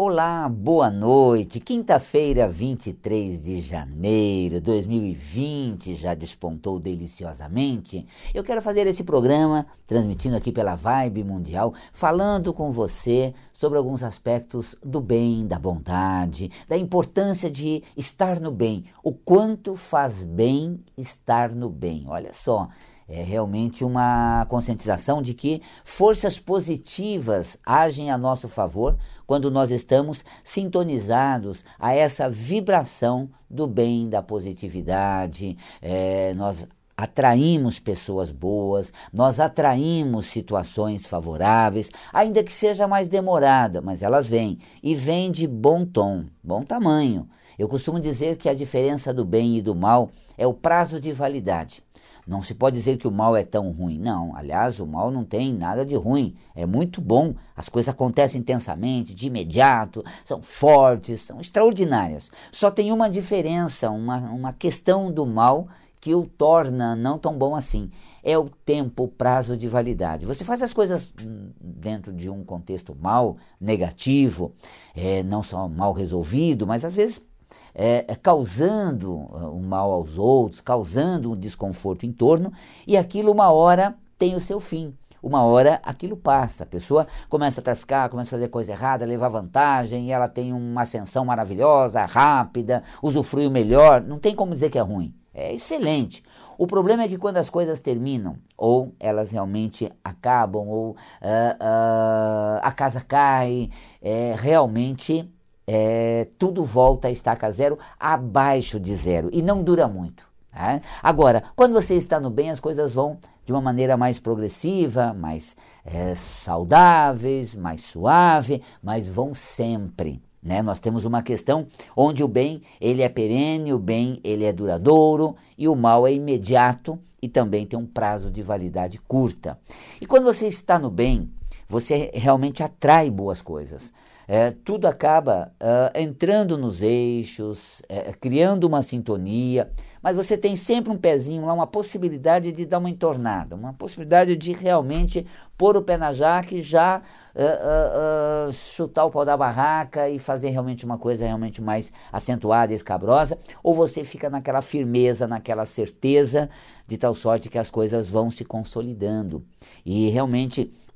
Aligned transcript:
Olá, 0.00 0.48
boa 0.48 0.92
noite. 0.92 1.58
Quinta-feira, 1.58 2.46
23 2.46 3.42
de 3.42 3.60
janeiro 3.60 4.54
de 4.54 4.60
2020, 4.60 5.96
já 5.96 6.14
despontou 6.14 6.78
deliciosamente. 6.78 8.06
Eu 8.32 8.44
quero 8.44 8.62
fazer 8.62 8.86
esse 8.86 9.02
programa, 9.02 9.66
transmitindo 9.88 10.36
aqui 10.36 10.52
pela 10.52 10.76
Vibe 10.76 11.24
Mundial, 11.24 11.74
falando 11.92 12.54
com 12.54 12.70
você 12.70 13.34
sobre 13.52 13.76
alguns 13.76 14.04
aspectos 14.04 14.76
do 14.84 15.00
bem, 15.00 15.48
da 15.48 15.58
bondade, 15.58 16.48
da 16.68 16.78
importância 16.78 17.50
de 17.50 17.82
estar 17.96 18.38
no 18.38 18.52
bem, 18.52 18.84
o 19.02 19.12
quanto 19.12 19.74
faz 19.74 20.22
bem 20.22 20.78
estar 20.96 21.50
no 21.50 21.68
bem. 21.68 22.04
Olha 22.06 22.32
só, 22.32 22.68
é 23.08 23.22
realmente 23.22 23.84
uma 23.84 24.44
conscientização 24.50 25.22
de 25.22 25.32
que 25.32 25.62
forças 25.82 26.38
positivas 26.38 27.56
agem 27.64 28.10
a 28.10 28.18
nosso 28.18 28.48
favor 28.48 28.98
quando 29.26 29.50
nós 29.50 29.70
estamos 29.70 30.24
sintonizados 30.44 31.64
a 31.78 31.94
essa 31.94 32.28
vibração 32.28 33.30
do 33.48 33.66
bem, 33.66 34.08
da 34.08 34.22
positividade, 34.22 35.56
é, 35.80 36.34
nós 36.34 36.66
atraímos 36.96 37.78
pessoas 37.78 38.30
boas, 38.30 38.92
nós 39.12 39.38
atraímos 39.38 40.26
situações 40.26 41.06
favoráveis, 41.06 41.90
ainda 42.12 42.42
que 42.42 42.52
seja 42.52 42.88
mais 42.88 43.08
demorada, 43.08 43.80
mas 43.80 44.02
elas 44.02 44.26
vêm 44.26 44.58
e 44.82 44.94
vêm 44.94 45.30
de 45.30 45.46
bom 45.46 45.84
tom, 45.84 46.24
bom 46.42 46.62
tamanho. 46.62 47.28
Eu 47.58 47.68
costumo 47.68 48.00
dizer 48.00 48.36
que 48.36 48.48
a 48.48 48.54
diferença 48.54 49.14
do 49.14 49.24
bem 49.24 49.56
e 49.56 49.62
do 49.62 49.74
mal 49.74 50.10
é 50.36 50.46
o 50.46 50.54
prazo 50.54 51.00
de 51.00 51.12
validade. 51.12 51.82
Não 52.28 52.42
se 52.42 52.54
pode 52.54 52.76
dizer 52.76 52.98
que 52.98 53.08
o 53.08 53.10
mal 53.10 53.34
é 53.34 53.42
tão 53.42 53.70
ruim. 53.70 53.98
Não, 53.98 54.36
aliás, 54.36 54.78
o 54.78 54.86
mal 54.86 55.10
não 55.10 55.24
tem 55.24 55.50
nada 55.54 55.82
de 55.84 55.96
ruim. 55.96 56.36
É 56.54 56.66
muito 56.66 57.00
bom. 57.00 57.34
As 57.56 57.70
coisas 57.70 57.88
acontecem 57.88 58.42
intensamente, 58.42 59.14
de 59.14 59.28
imediato, 59.28 60.04
são 60.26 60.42
fortes, 60.42 61.22
são 61.22 61.40
extraordinárias. 61.40 62.30
Só 62.52 62.70
tem 62.70 62.92
uma 62.92 63.08
diferença, 63.08 63.90
uma, 63.90 64.18
uma 64.18 64.52
questão 64.52 65.10
do 65.10 65.24
mal 65.24 65.68
que 65.98 66.14
o 66.14 66.26
torna 66.26 66.94
não 66.94 67.18
tão 67.18 67.36
bom 67.38 67.56
assim. 67.56 67.90
É 68.22 68.36
o 68.36 68.50
tempo, 68.50 69.04
o 69.04 69.08
prazo 69.08 69.56
de 69.56 69.66
validade. 69.66 70.26
Você 70.26 70.44
faz 70.44 70.62
as 70.62 70.74
coisas 70.74 71.14
dentro 71.58 72.12
de 72.12 72.28
um 72.28 72.44
contexto 72.44 72.94
mal, 73.00 73.38
negativo, 73.58 74.52
é, 74.94 75.22
não 75.22 75.42
só 75.42 75.66
mal 75.66 75.94
resolvido, 75.94 76.66
mas 76.66 76.84
às 76.84 76.94
vezes 76.94 77.26
é, 77.74 78.04
é, 78.08 78.14
causando 78.14 79.12
uh, 79.12 79.54
um 79.54 79.62
mal 79.62 79.92
aos 79.92 80.18
outros, 80.18 80.60
causando 80.60 81.32
um 81.32 81.36
desconforto 81.36 82.04
em 82.04 82.12
torno, 82.12 82.52
e 82.86 82.96
aquilo 82.96 83.32
uma 83.32 83.50
hora 83.50 83.94
tem 84.18 84.34
o 84.34 84.40
seu 84.40 84.60
fim. 84.60 84.94
Uma 85.22 85.42
hora 85.42 85.80
aquilo 85.82 86.16
passa, 86.16 86.62
a 86.62 86.66
pessoa 86.66 87.06
começa 87.28 87.60
a 87.60 87.64
traficar, 87.64 88.08
começa 88.08 88.34
a 88.34 88.38
fazer 88.38 88.48
coisa 88.48 88.72
errada, 88.72 89.04
levar 89.04 89.28
vantagem, 89.28 90.06
e 90.06 90.12
ela 90.12 90.28
tem 90.28 90.52
uma 90.52 90.82
ascensão 90.82 91.24
maravilhosa, 91.24 92.04
rápida, 92.04 92.84
usufrui 93.02 93.46
o 93.46 93.50
melhor. 93.50 94.00
Não 94.00 94.18
tem 94.18 94.34
como 94.34 94.52
dizer 94.52 94.70
que 94.70 94.78
é 94.78 94.80
ruim, 94.80 95.12
é 95.34 95.52
excelente. 95.52 96.22
O 96.56 96.66
problema 96.66 97.04
é 97.04 97.08
que 97.08 97.16
quando 97.16 97.36
as 97.36 97.48
coisas 97.48 97.80
terminam, 97.80 98.36
ou 98.56 98.92
elas 98.98 99.30
realmente 99.30 99.92
acabam, 100.02 100.68
ou 100.68 100.90
uh, 100.90 100.94
uh, 100.94 102.58
a 102.60 102.72
casa 102.72 103.00
cai, 103.00 103.70
é, 104.02 104.34
realmente 104.36 105.28
é, 105.70 106.26
tudo 106.38 106.64
volta 106.64 107.08
a 107.08 107.10
estaca 107.10 107.50
zero, 107.50 107.78
abaixo 108.00 108.80
de 108.80 108.96
zero, 108.96 109.28
e 109.30 109.42
não 109.42 109.62
dura 109.62 109.86
muito. 109.86 110.26
Né? 110.50 110.80
Agora, 111.02 111.44
quando 111.54 111.74
você 111.74 111.94
está 111.94 112.18
no 112.18 112.30
bem, 112.30 112.48
as 112.48 112.58
coisas 112.58 112.90
vão 112.90 113.18
de 113.44 113.52
uma 113.52 113.60
maneira 113.60 113.94
mais 113.94 114.18
progressiva, 114.18 115.12
mais 115.12 115.54
é, 115.84 116.14
saudáveis, 116.14 117.54
mais 117.54 117.82
suave, 117.82 118.62
mas 118.82 119.06
vão 119.06 119.34
sempre. 119.34 120.22
Né? 120.42 120.62
Nós 120.62 120.80
temos 120.80 121.04
uma 121.04 121.22
questão 121.22 121.66
onde 121.94 122.24
o 122.24 122.28
bem 122.28 122.62
ele 122.80 123.02
é 123.02 123.08
perene, 123.10 123.74
o 123.74 123.78
bem 123.78 124.20
ele 124.24 124.44
é 124.44 124.52
duradouro 124.52 125.36
e 125.58 125.68
o 125.68 125.76
mal 125.76 126.06
é 126.06 126.12
imediato 126.14 126.98
e 127.20 127.28
também 127.28 127.66
tem 127.66 127.78
um 127.78 127.86
prazo 127.86 128.30
de 128.30 128.42
validade 128.42 128.98
curta. 129.06 129.58
E 130.00 130.06
quando 130.06 130.24
você 130.24 130.46
está 130.46 130.78
no 130.78 130.88
bem, 130.88 131.30
você 131.68 132.10
realmente 132.14 132.62
atrai 132.62 133.10
boas 133.10 133.42
coisas 133.42 133.92
é, 134.28 134.50
tudo 134.50 134.86
acaba 134.86 135.50
uh, 135.54 135.98
entrando 135.98 136.58
nos 136.58 136.82
eixos, 136.82 137.80
é, 137.88 138.12
criando 138.12 138.64
uma 138.64 138.82
sintonia, 138.82 139.70
mas 140.02 140.14
você 140.14 140.36
tem 140.36 140.54
sempre 140.54 140.92
um 140.92 140.98
pezinho 140.98 141.46
lá, 141.46 141.54
uma 141.54 141.66
possibilidade 141.66 142.52
de 142.52 142.66
dar 142.66 142.78
uma 142.78 142.90
entornada, 142.90 143.56
uma 143.56 143.72
possibilidade 143.72 144.36
de 144.36 144.52
realmente 144.52 145.26
pôr 145.56 145.78
o 145.78 145.82
pé 145.82 145.96
na 145.96 146.12
jaca 146.12 146.54
e 146.54 146.60
já 146.60 147.00
uh, 147.34 148.48
uh, 148.48 148.52
chutar 148.52 149.06
o 149.06 149.10
pau 149.10 149.24
da 149.24 149.34
barraca 149.34 150.10
e 150.10 150.18
fazer 150.18 150.50
realmente 150.50 150.84
uma 150.84 150.98
coisa 150.98 151.24
realmente 151.24 151.62
mais 151.62 151.90
acentuada 152.12 152.72
e 152.72 152.76
escabrosa, 152.76 153.38
ou 153.62 153.72
você 153.72 154.04
fica 154.04 154.28
naquela 154.28 154.60
firmeza, 154.60 155.26
naquela 155.26 155.64
certeza, 155.64 156.50
de 156.86 156.98
tal 156.98 157.14
sorte 157.14 157.48
que 157.48 157.58
as 157.58 157.70
coisas 157.70 158.06
vão 158.06 158.30
se 158.30 158.44
consolidando. 158.44 159.42
E 159.86 160.10
realmente 160.10 160.70
é, 160.70 160.87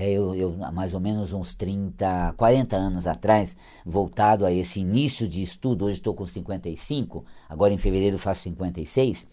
eu, 0.00 0.34
eu, 0.34 0.56
mais 0.72 0.92
ou 0.92 0.98
menos 0.98 1.32
uns 1.32 1.54
30, 1.54 2.34
40 2.36 2.74
anos 2.76 3.06
atrás, 3.06 3.56
voltado 3.86 4.44
a 4.44 4.50
esse 4.50 4.80
início 4.80 5.28
de 5.28 5.40
estudo, 5.40 5.84
hoje 5.84 5.98
estou 5.98 6.12
com 6.12 6.26
55, 6.26 7.24
agora 7.48 7.72
em 7.72 7.78
fevereiro 7.78 8.18
faço 8.18 8.42
56, 8.42 9.24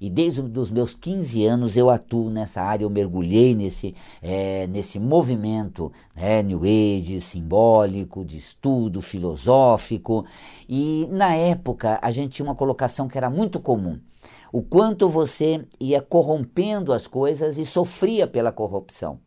e 0.00 0.10
desde 0.10 0.40
os 0.40 0.70
meus 0.72 0.92
15 0.94 1.46
anos 1.46 1.76
eu 1.76 1.88
atuo 1.88 2.30
nessa 2.30 2.60
área, 2.60 2.84
eu 2.84 2.90
mergulhei 2.90 3.54
nesse, 3.54 3.94
é, 4.20 4.66
nesse 4.66 4.98
movimento 4.98 5.92
né, 6.16 6.42
New 6.42 6.62
Age, 6.64 7.20
simbólico, 7.20 8.24
de 8.24 8.38
estudo, 8.38 9.00
filosófico, 9.00 10.26
e 10.68 11.06
na 11.12 11.32
época 11.36 11.96
a 12.02 12.10
gente 12.10 12.32
tinha 12.32 12.46
uma 12.46 12.56
colocação 12.56 13.06
que 13.06 13.16
era 13.16 13.30
muito 13.30 13.60
comum, 13.60 14.00
o 14.52 14.62
quanto 14.62 15.08
você 15.08 15.64
ia 15.78 16.02
corrompendo 16.02 16.92
as 16.92 17.06
coisas 17.06 17.56
e 17.56 17.64
sofria 17.64 18.26
pela 18.26 18.50
corrupção 18.50 19.20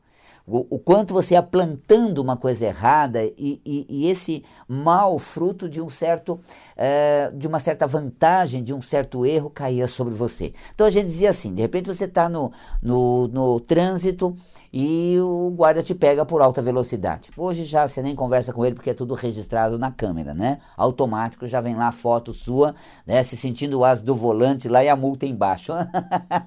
o, 0.51 0.67
o 0.69 0.79
quanto 0.79 1.13
você 1.13 1.33
ia 1.33 1.41
plantando 1.41 2.19
uma 2.19 2.35
coisa 2.35 2.65
errada 2.65 3.23
e, 3.23 3.61
e, 3.65 3.85
e 3.89 4.07
esse 4.07 4.43
mal 4.67 5.17
fruto 5.17 5.69
de 5.69 5.81
um 5.81 5.89
certo 5.89 6.39
é, 6.75 7.31
de 7.33 7.47
uma 7.47 7.59
certa 7.59 7.87
vantagem, 7.87 8.63
de 8.63 8.73
um 8.73 8.81
certo 8.81 9.25
erro 9.25 9.49
caía 9.49 9.87
sobre 9.87 10.13
você. 10.13 10.53
Então 10.73 10.87
a 10.87 10.89
gente 10.89 11.05
dizia 11.05 11.29
assim, 11.29 11.53
de 11.53 11.61
repente 11.61 11.87
você 11.87 12.05
está 12.05 12.27
no, 12.27 12.51
no, 12.81 13.27
no 13.27 13.59
trânsito 13.59 14.35
e 14.73 15.17
o 15.19 15.51
guarda 15.51 15.83
te 15.83 15.93
pega 15.93 16.25
por 16.25 16.41
alta 16.41 16.61
velocidade. 16.61 17.29
Hoje 17.37 17.65
já 17.65 17.87
você 17.87 18.01
nem 18.01 18.15
conversa 18.15 18.51
com 18.51 18.65
ele 18.65 18.75
porque 18.75 18.89
é 18.89 18.93
tudo 18.93 19.13
registrado 19.13 19.77
na 19.77 19.91
câmera, 19.91 20.33
né? 20.33 20.59
Automático 20.77 21.45
já 21.45 21.61
vem 21.61 21.75
lá 21.75 21.87
a 21.87 21.91
foto 21.91 22.33
sua, 22.33 22.73
né? 23.05 23.21
Se 23.21 23.35
sentindo 23.37 23.79
o 23.79 23.85
as 23.85 24.01
do 24.01 24.15
volante 24.15 24.67
lá 24.69 24.83
e 24.83 24.89
a 24.89 24.95
multa 24.95 25.25
embaixo. 25.25 25.73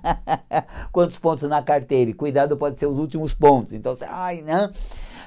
Quantos 0.91 1.19
pontos 1.19 1.45
na 1.49 1.63
carteira? 1.63 2.11
E 2.11 2.15
cuidado, 2.15 2.57
pode 2.57 2.81
ser 2.81 2.87
os 2.87 2.99
últimos 2.99 3.35
pontos. 3.35 3.73
Então 3.73 3.94
ai, 4.03 4.43
não. 4.43 4.71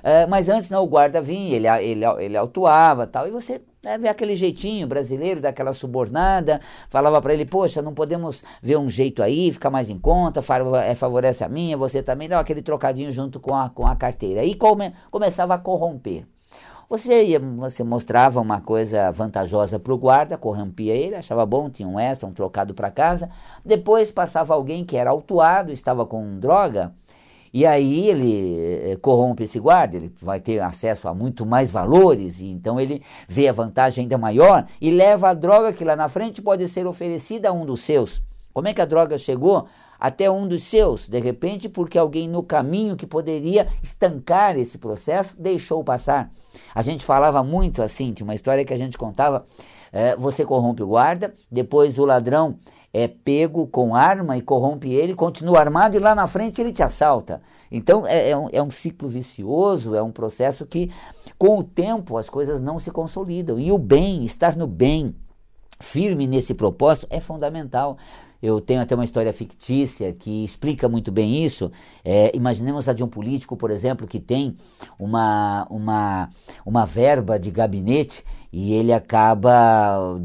É, 0.03 0.25
mas 0.25 0.47
antes 0.47 0.69
não, 0.69 0.83
o 0.83 0.88
guarda 0.88 1.22
vinha, 1.22 1.55
ele, 1.55 1.67
ele, 1.67 2.05
ele 2.19 2.38
autuava 2.38 3.07
tal, 3.07 3.28
e 3.28 3.31
você 3.31 3.61
né, 3.83 3.97
vê 3.97 4.07
aquele 4.07 4.35
jeitinho 4.35 4.88
brasileiro, 4.88 5.41
daquela 5.41 5.73
subornada, 5.73 6.61
falava 6.89 7.22
para 7.22 7.33
ele, 7.33 7.45
poxa, 7.45 7.81
não 7.81 7.94
podemos 7.94 8.44
ver 8.61 8.77
um 8.77 8.89
jeito 8.89 9.23
aí, 9.23 9.51
ficar 9.51 9.69
mais 9.69 9.89
em 9.89 9.97
conta, 9.97 10.41
é, 10.85 10.95
favorece 10.95 11.44
a 11.44 11.50
minha, 11.50 11.75
você 11.75 12.03
também, 12.03 12.29
dá 12.29 12.39
aquele 12.39 12.61
trocadinho 12.61 13.11
junto 13.11 13.39
com 13.39 13.56
a, 13.56 13.69
com 13.69 13.85
a 13.85 13.95
carteira. 13.95 14.44
E 14.44 14.56
come, 14.56 14.94
começava 15.09 15.56
a 15.56 15.57
corromper. 15.57 16.25
Você, 16.89 17.25
ia, 17.25 17.39
você 17.39 17.83
mostrava 17.83 18.39
uma 18.39 18.61
coisa 18.61 19.11
vantajosa 19.11 19.77
para 19.77 19.94
o 19.94 19.97
guarda, 19.97 20.38
corrompia 20.38 20.95
ele, 20.95 21.16
achava 21.16 21.45
bom, 21.45 21.69
tinha 21.69 21.88
um 21.88 22.00
extra, 22.00 22.29
um 22.29 22.31
trocado 22.31 22.73
para 22.73 22.89
casa. 22.89 23.29
Depois 23.66 24.09
passava 24.09 24.53
alguém 24.53 24.85
que 24.85 24.95
era 24.95 25.09
autuado, 25.09 25.73
estava 25.73 26.06
com 26.06 26.39
droga, 26.39 26.94
e 27.53 27.65
aí 27.65 28.09
ele 28.09 28.91
eh, 28.91 28.97
corrompe 29.01 29.43
esse 29.43 29.59
guarda, 29.59 29.97
ele 29.97 30.11
vai 30.21 30.39
ter 30.39 30.59
acesso 30.59 31.07
a 31.07 31.13
muito 31.13 31.45
mais 31.45 31.71
valores, 31.71 32.39
e 32.39 32.47
então 32.47 32.79
ele 32.79 33.01
vê 33.27 33.47
a 33.47 33.53
vantagem 33.53 34.03
ainda 34.03 34.17
maior 34.17 34.65
e 34.81 34.91
leva 34.91 35.29
a 35.29 35.33
droga 35.33 35.73
que 35.73 35.83
lá 35.83 35.95
na 35.95 36.09
frente 36.09 36.41
pode 36.41 36.67
ser 36.67 36.85
oferecida 36.85 37.49
a 37.49 37.51
um 37.51 37.65
dos 37.65 37.81
seus. 37.81 38.21
Como 38.53 38.67
é 38.67 38.73
que 38.73 38.81
a 38.81 38.85
droga 38.85 39.17
chegou 39.17 39.67
até 39.99 40.29
um 40.31 40.47
dos 40.47 40.63
seus? 40.63 41.07
De 41.07 41.19
repente, 41.19 41.69
porque 41.69 41.97
alguém 41.97 42.27
no 42.27 42.41
caminho 42.41 42.95
que 42.95 43.05
poderia 43.05 43.67
estancar 43.83 44.57
esse 44.57 44.77
processo 44.77 45.35
deixou 45.38 45.83
passar. 45.83 46.31
A 46.73 46.81
gente 46.81 47.05
falava 47.05 47.43
muito 47.43 47.81
assim, 47.81 48.13
tinha 48.13 48.25
uma 48.25 48.35
história 48.35 48.65
que 48.65 48.73
a 48.73 48.77
gente 48.77 48.97
contava: 48.97 49.45
é, 49.91 50.15
você 50.15 50.45
corrompe 50.45 50.81
o 50.81 50.88
guarda, 50.88 51.33
depois 51.51 52.00
o 52.00 52.05
ladrão 52.05 52.57
é 52.94 53.07
pego 53.07 53.68
com 53.68 53.95
arma 53.95 54.38
e 54.38 54.42
corrompe 54.42 54.89
ele, 54.92 55.13
continua 55.13 55.60
armado 55.60 55.95
e 55.95 56.00
lá 56.00 56.16
na 56.16 56.28
frente 56.28 56.62
ele 56.62 56.74
te 56.74 56.81
assalta. 56.81 57.42
Então 57.72 58.07
é, 58.07 58.31
é, 58.31 58.38
um, 58.38 58.50
é 58.51 58.63
um 58.63 58.72
ciclo 58.72 59.07
vicioso, 59.07 59.94
é 59.94 60.01
um 60.01 60.12
processo 60.12 60.66
que 60.66 60.92
com 61.38 61.60
o 61.60 61.63
tempo 61.63 62.18
as 62.18 62.30
coisas 62.30 62.62
não 62.62 62.80
se 62.80 62.89
consolidam. 62.92 63.60
E 63.60 63.72
o 63.72 63.78
bem, 63.78 64.24
estar 64.24 64.56
no 64.56 64.68
bem, 64.68 65.16
firme 65.80 66.25
nesse 66.25 66.54
propósito, 66.54 67.07
é 67.10 67.19
fundamental. 67.19 67.98
eu 68.42 68.62
tenho 68.62 68.81
até 68.81 68.95
uma 68.95 69.06
história 69.06 69.31
fictícia 69.34 70.13
que 70.13 70.44
explica 70.44 70.88
muito 70.88 71.12
bem 71.12 71.44
isso. 71.44 71.72
É, 72.04 72.31
imaginemos 72.36 72.88
a 72.88 72.94
de 72.94 73.04
um 73.04 73.07
político, 73.07 73.56
por 73.56 73.69
exemplo, 73.69 74.07
que 74.07 74.19
tem 74.19 74.56
uma, 74.98 75.68
uma, 75.69 76.30
uma 76.66 76.86
verba 76.86 77.38
de 77.38 77.51
gabinete 77.51 78.24
e 78.51 78.73
ele 78.73 78.94
acaba 78.94 80.19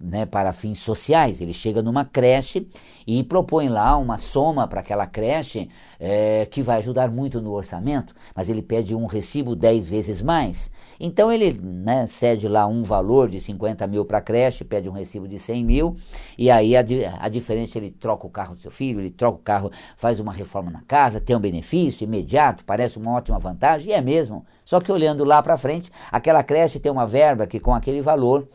né, 0.00 0.26
para 0.26 0.52
fins 0.52 0.78
sociais. 0.78 1.40
Ele 1.40 1.52
chega 1.52 1.82
numa 1.82 2.04
creche 2.04 2.66
e 3.06 3.22
propõe 3.22 3.68
lá 3.68 3.96
uma 3.96 4.18
soma 4.18 4.66
para 4.66 4.80
aquela 4.80 5.06
creche 5.06 5.68
é, 5.98 6.46
que 6.46 6.62
vai 6.62 6.78
ajudar 6.78 7.10
muito 7.10 7.40
no 7.40 7.52
orçamento, 7.52 8.14
mas 8.34 8.48
ele 8.48 8.62
pede 8.62 8.94
um 8.94 9.06
recibo 9.06 9.54
10 9.54 9.88
vezes 9.88 10.22
mais. 10.22 10.70
Então 11.00 11.30
ele 11.30 11.58
né, 11.62 12.06
cede 12.06 12.48
lá 12.48 12.66
um 12.66 12.82
valor 12.82 13.28
de 13.28 13.40
50 13.40 13.86
mil 13.86 14.04
para 14.04 14.18
a 14.18 14.20
creche, 14.20 14.64
pede 14.64 14.88
um 14.88 14.92
recibo 14.92 15.28
de 15.28 15.38
100 15.38 15.64
mil, 15.64 15.96
e 16.36 16.50
aí 16.50 16.76
a, 16.76 16.84
a 17.20 17.28
diferença 17.28 17.78
ele 17.78 17.90
troca 17.90 18.26
o 18.26 18.30
carro 18.30 18.54
do 18.54 18.60
seu 18.60 18.70
filho, 18.70 19.00
ele 19.00 19.10
troca 19.10 19.38
o 19.38 19.42
carro, 19.42 19.70
faz 19.96 20.20
uma 20.20 20.32
reforma 20.32 20.70
na 20.70 20.82
casa, 20.82 21.20
tem 21.20 21.36
um 21.36 21.40
benefício 21.40 22.04
imediato, 22.04 22.64
parece 22.64 22.98
uma 22.98 23.12
ótima 23.12 23.38
vantagem, 23.38 23.90
e 23.90 23.92
é 23.92 24.00
mesmo. 24.00 24.44
Só 24.64 24.80
que 24.80 24.90
olhando 24.92 25.24
lá 25.24 25.42
para 25.42 25.56
frente, 25.56 25.90
aquela 26.10 26.42
creche 26.42 26.78
tem 26.78 26.90
uma 26.90 27.06
verba 27.06 27.46
que 27.46 27.60
com 27.60 27.74
aquele 27.74 28.00
valor 28.00 28.48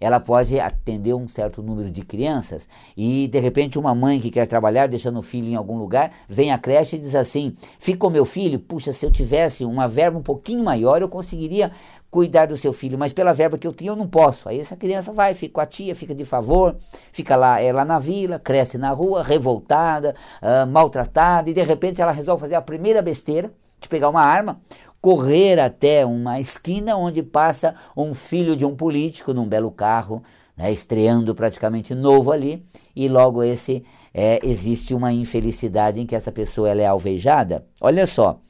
ela 0.00 0.20
pode 0.20 0.58
atender 0.58 1.14
um 1.14 1.28
certo 1.28 1.62
número 1.62 1.90
de 1.90 2.02
crianças 2.02 2.68
e 2.96 3.28
de 3.28 3.38
repente 3.38 3.78
uma 3.78 3.94
mãe 3.94 4.20
que 4.20 4.30
quer 4.30 4.46
trabalhar 4.46 4.86
deixando 4.86 5.18
o 5.18 5.22
filho 5.22 5.48
em 5.48 5.54
algum 5.54 5.78
lugar 5.78 6.12
vem 6.28 6.52
à 6.52 6.58
creche 6.58 6.96
e 6.96 6.98
diz 6.98 7.14
assim: 7.14 7.54
"Fica 7.78 7.98
com 7.98 8.10
meu 8.10 8.24
filho, 8.24 8.58
puxa, 8.58 8.92
se 8.92 9.04
eu 9.04 9.10
tivesse 9.10 9.64
uma 9.64 9.88
verba 9.88 10.18
um 10.18 10.22
pouquinho 10.22 10.64
maior, 10.64 11.00
eu 11.00 11.08
conseguiria 11.08 11.72
cuidar 12.10 12.46
do 12.46 12.56
seu 12.56 12.72
filho, 12.72 12.96
mas 12.98 13.12
pela 13.12 13.32
verba 13.32 13.58
que 13.58 13.66
eu 13.66 13.72
tenho 13.72 13.92
eu 13.92 13.96
não 13.96 14.08
posso". 14.08 14.48
Aí 14.48 14.60
essa 14.60 14.76
criança 14.76 15.12
vai, 15.12 15.34
fica 15.34 15.54
com 15.54 15.60
a 15.60 15.66
tia, 15.66 15.94
fica 15.94 16.14
de 16.14 16.24
favor, 16.24 16.76
fica 17.12 17.36
lá 17.36 17.60
ela 17.60 17.84
na 17.84 17.98
vila, 17.98 18.38
cresce 18.38 18.78
na 18.78 18.90
rua, 18.90 19.22
revoltada, 19.22 20.14
uh, 20.42 20.66
maltratada 20.66 21.50
e 21.50 21.54
de 21.54 21.62
repente 21.62 22.00
ela 22.00 22.12
resolve 22.12 22.42
fazer 22.42 22.54
a 22.54 22.62
primeira 22.62 23.02
besteira 23.02 23.52
de 23.84 23.88
pegar 23.88 24.08
uma 24.08 24.22
arma, 24.22 24.60
correr 25.04 25.60
até 25.60 26.06
uma 26.06 26.40
esquina 26.40 26.96
onde 26.96 27.22
passa 27.22 27.74
um 27.94 28.14
filho 28.14 28.56
de 28.56 28.64
um 28.64 28.74
político 28.74 29.34
num 29.34 29.46
belo 29.46 29.70
carro, 29.70 30.22
né, 30.56 30.72
estreando 30.72 31.34
praticamente 31.34 31.94
novo 31.94 32.32
ali, 32.32 32.64
e 32.96 33.06
logo 33.06 33.42
esse 33.42 33.84
é, 34.14 34.38
existe 34.42 34.94
uma 34.94 35.12
infelicidade 35.12 36.00
em 36.00 36.06
que 36.06 36.16
essa 36.16 36.32
pessoa 36.32 36.70
ela 36.70 36.80
é 36.80 36.86
alvejada. 36.86 37.66
Olha 37.82 38.06
só, 38.06 38.40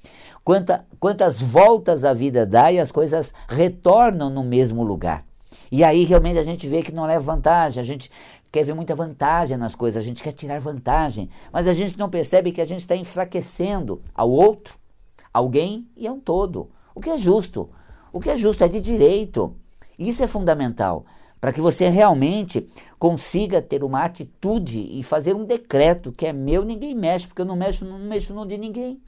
quanta, 0.44 0.86
quantas 1.00 1.40
voltas 1.40 2.04
a 2.04 2.14
vida 2.14 2.46
dá 2.46 2.70
e 2.70 2.78
as 2.78 2.92
coisas 2.92 3.34
retornam 3.48 4.30
no 4.30 4.44
mesmo 4.44 4.84
lugar. 4.84 5.24
E 5.72 5.82
aí 5.82 6.04
realmente 6.04 6.38
a 6.38 6.44
gente 6.44 6.68
vê 6.68 6.82
que 6.84 6.92
não 6.92 7.04
leva 7.04 7.32
vantagem, 7.34 7.80
a 7.80 7.84
gente 7.84 8.08
quer 8.52 8.62
ver 8.62 8.74
muita 8.74 8.94
vantagem 8.94 9.56
nas 9.56 9.74
coisas, 9.74 10.00
a 10.00 10.06
gente 10.06 10.22
quer 10.22 10.30
tirar 10.30 10.60
vantagem, 10.60 11.28
mas 11.52 11.66
a 11.66 11.72
gente 11.72 11.98
não 11.98 12.08
percebe 12.08 12.52
que 12.52 12.60
a 12.60 12.64
gente 12.64 12.78
está 12.78 12.94
enfraquecendo 12.94 14.00
ao 14.14 14.30
outro 14.30 14.83
alguém 15.34 15.86
e 15.96 16.06
é 16.06 16.10
um 16.10 16.20
todo. 16.20 16.70
O 16.94 17.00
que 17.00 17.10
é 17.10 17.18
justo? 17.18 17.68
O 18.12 18.20
que 18.20 18.30
é 18.30 18.36
justo 18.36 18.62
é 18.64 18.68
de 18.68 18.80
direito. 18.80 19.56
Isso 19.98 20.22
é 20.22 20.26
fundamental 20.26 21.04
para 21.44 21.52
que 21.52 21.60
você 21.60 21.90
realmente 21.90 22.66
consiga 22.98 23.60
ter 23.60 23.84
uma 23.84 24.02
atitude 24.02 24.80
e 24.80 25.02
fazer 25.02 25.36
um 25.36 25.44
decreto 25.44 26.10
que 26.10 26.24
é 26.24 26.32
meu, 26.32 26.64
ninguém 26.64 26.94
mexe, 26.94 27.26
porque 27.26 27.42
eu 27.42 27.44
não 27.44 27.54
mexo, 27.54 27.84
não 27.84 27.98
mexo 27.98 28.32
no 28.32 28.46
de 28.46 28.56
ninguém. 28.56 28.98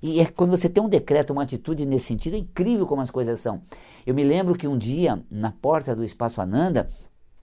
E 0.00 0.20
é 0.20 0.26
quando 0.26 0.50
você 0.50 0.68
tem 0.68 0.80
um 0.80 0.88
decreto, 0.88 1.32
uma 1.32 1.42
atitude 1.42 1.84
nesse 1.84 2.06
sentido, 2.06 2.36
é 2.36 2.38
incrível 2.38 2.86
como 2.86 3.02
as 3.02 3.10
coisas 3.10 3.40
são. 3.40 3.62
Eu 4.06 4.14
me 4.14 4.22
lembro 4.22 4.54
que 4.54 4.68
um 4.68 4.78
dia, 4.78 5.20
na 5.28 5.50
porta 5.50 5.96
do 5.96 6.04
Espaço 6.04 6.40
Ananda, 6.40 6.88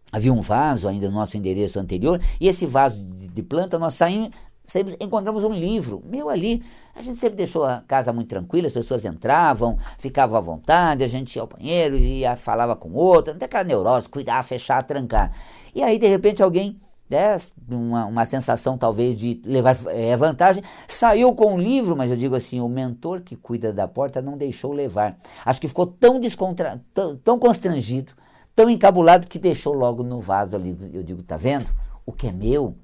havia 0.09 0.31
um 0.31 0.39
vaso 0.39 0.87
ainda 0.87 1.09
no 1.09 1.15
nosso 1.15 1.35
endereço 1.35 1.77
anterior, 1.77 2.21
e 2.39 2.47
esse 2.47 2.65
vaso 2.65 3.03
de 3.03 3.43
planta 3.43 3.77
nós 3.77 3.93
saímos, 3.93 4.29
saímos, 4.71 4.95
encontramos 4.99 5.43
um 5.43 5.53
livro 5.53 6.01
meu 6.05 6.29
ali. 6.29 6.63
A 6.95 7.01
gente 7.01 7.17
sempre 7.17 7.37
deixou 7.37 7.65
a 7.65 7.83
casa 7.87 8.11
muito 8.11 8.27
tranquila, 8.27 8.67
as 8.67 8.73
pessoas 8.73 9.05
entravam, 9.05 9.77
ficavam 9.97 10.37
à 10.37 10.41
vontade, 10.41 11.03
a 11.03 11.07
gente 11.07 11.35
ia 11.35 11.41
ao 11.41 11.47
banheiro, 11.47 11.95
ia, 11.95 12.35
falava 12.35 12.75
com 12.75 12.91
outra, 12.91 13.33
tem 13.33 13.45
aquela 13.45 13.63
neurose, 13.63 14.09
cuidar, 14.09 14.43
fechar, 14.43 14.83
trancar. 14.83 15.31
E 15.73 15.81
aí, 15.81 15.97
de 15.97 16.07
repente, 16.07 16.43
alguém, 16.43 16.79
né, 17.09 17.37
uma, 17.69 18.05
uma 18.05 18.25
sensação 18.25 18.77
talvez 18.77 19.15
de 19.15 19.41
levar 19.45 19.77
é, 19.87 20.15
vantagem, 20.17 20.61
saiu 20.87 21.33
com 21.33 21.53
um 21.53 21.57
livro, 21.57 21.95
mas 21.95 22.11
eu 22.11 22.17
digo 22.17 22.35
assim, 22.35 22.59
o 22.59 22.67
mentor 22.67 23.21
que 23.21 23.35
cuida 23.35 23.71
da 23.71 23.87
porta 23.87 24.21
não 24.21 24.37
deixou 24.37 24.73
levar. 24.73 25.17
Acho 25.45 25.61
que 25.61 25.67
ficou 25.67 25.87
tão 25.87 26.19
descontra, 26.19 26.81
tão, 26.93 27.15
tão 27.15 27.39
constrangido, 27.39 28.11
tão 28.53 28.69
encabulado 28.69 29.27
que 29.27 29.39
deixou 29.39 29.73
logo 29.73 30.03
no 30.03 30.19
vaso 30.19 30.55
ali. 30.55 30.77
Eu 30.93 31.01
digo, 31.01 31.23
tá 31.23 31.37
vendo? 31.37 31.67
O 32.05 32.11
que 32.11 32.27
é 32.27 32.31
meu 32.31 32.75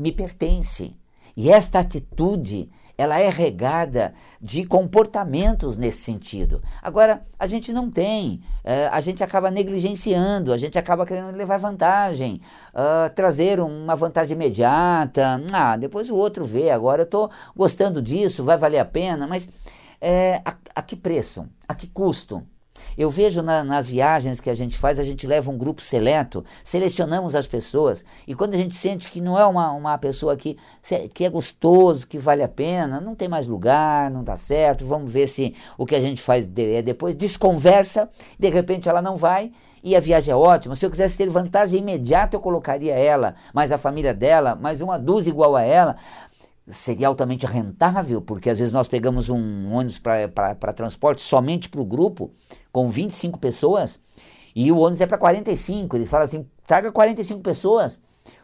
me 0.00 0.12
pertence. 0.12 0.96
E 1.36 1.50
esta 1.50 1.80
atitude, 1.80 2.70
ela 2.96 3.18
é 3.18 3.28
regada 3.28 4.12
de 4.40 4.64
comportamentos 4.64 5.76
nesse 5.76 5.98
sentido. 5.98 6.62
Agora, 6.82 7.22
a 7.38 7.46
gente 7.46 7.72
não 7.72 7.90
tem, 7.90 8.42
uh, 8.64 8.92
a 8.92 9.00
gente 9.00 9.24
acaba 9.24 9.50
negligenciando, 9.50 10.52
a 10.52 10.56
gente 10.56 10.78
acaba 10.78 11.06
querendo 11.06 11.34
levar 11.34 11.58
vantagem, 11.58 12.40
uh, 12.74 13.08
trazer 13.14 13.58
uma 13.58 13.96
vantagem 13.96 14.34
imediata. 14.34 15.42
Ah, 15.52 15.76
depois 15.76 16.10
o 16.10 16.16
outro 16.16 16.44
vê, 16.44 16.70
agora 16.70 17.02
eu 17.02 17.06
estou 17.06 17.30
gostando 17.56 18.02
disso, 18.02 18.44
vai 18.44 18.58
valer 18.58 18.78
a 18.78 18.84
pena, 18.84 19.26
mas 19.26 19.48
é, 20.00 20.42
a, 20.44 20.54
a 20.74 20.82
que 20.82 20.96
preço? 20.96 21.46
A 21.68 21.74
que 21.74 21.86
custo? 21.86 22.42
Eu 22.96 23.10
vejo 23.10 23.42
na, 23.42 23.64
nas 23.64 23.88
viagens 23.88 24.40
que 24.40 24.50
a 24.50 24.54
gente 24.54 24.76
faz, 24.76 24.98
a 24.98 25.04
gente 25.04 25.26
leva 25.26 25.50
um 25.50 25.58
grupo 25.58 25.82
seleto, 25.82 26.44
selecionamos 26.62 27.34
as 27.34 27.46
pessoas, 27.46 28.04
e 28.26 28.34
quando 28.34 28.54
a 28.54 28.58
gente 28.58 28.74
sente 28.74 29.10
que 29.10 29.20
não 29.20 29.38
é 29.38 29.46
uma, 29.46 29.72
uma 29.72 29.98
pessoa 29.98 30.36
que, 30.36 30.56
que 31.14 31.24
é 31.24 31.30
gostoso, 31.30 32.06
que 32.06 32.18
vale 32.18 32.42
a 32.42 32.48
pena, 32.48 33.00
não 33.00 33.14
tem 33.14 33.28
mais 33.28 33.46
lugar, 33.46 34.10
não 34.10 34.22
dá 34.22 34.36
certo, 34.36 34.84
vamos 34.84 35.10
ver 35.10 35.26
se 35.26 35.54
o 35.78 35.86
que 35.86 35.94
a 35.94 36.00
gente 36.00 36.20
faz 36.20 36.46
de, 36.46 36.74
é 36.74 36.82
depois, 36.82 37.14
desconversa, 37.14 38.08
de 38.38 38.48
repente 38.48 38.88
ela 38.88 39.00
não 39.02 39.16
vai, 39.16 39.52
e 39.82 39.96
a 39.96 40.00
viagem 40.00 40.32
é 40.32 40.36
ótima. 40.36 40.74
Se 40.74 40.84
eu 40.84 40.90
quisesse 40.90 41.16
ter 41.16 41.28
vantagem 41.30 41.80
imediata, 41.80 42.36
eu 42.36 42.40
colocaria 42.40 42.94
ela, 42.94 43.34
mais 43.54 43.72
a 43.72 43.78
família 43.78 44.12
dela, 44.12 44.54
mais 44.54 44.80
uma 44.80 44.98
dúzia 44.98 45.30
igual 45.30 45.56
a 45.56 45.62
ela 45.62 45.96
seria 46.68 47.08
altamente 47.08 47.46
rentável, 47.46 48.20
porque 48.20 48.50
às 48.50 48.58
vezes 48.58 48.72
nós 48.72 48.88
pegamos 48.88 49.28
um 49.28 49.72
ônibus 49.72 49.98
para 49.98 50.72
transporte 50.72 51.20
somente 51.20 51.68
para 51.68 51.80
o 51.80 51.84
grupo, 51.84 52.30
com 52.72 52.88
25 52.88 53.38
pessoas, 53.38 53.98
e 54.54 54.70
o 54.72 54.78
ônibus 54.78 55.00
é 55.00 55.06
para 55.06 55.18
45. 55.18 55.96
Eles 55.96 56.08
falam 56.08 56.24
assim: 56.24 56.46
traga 56.66 56.90
45 56.90 57.40
pessoas, 57.40 57.98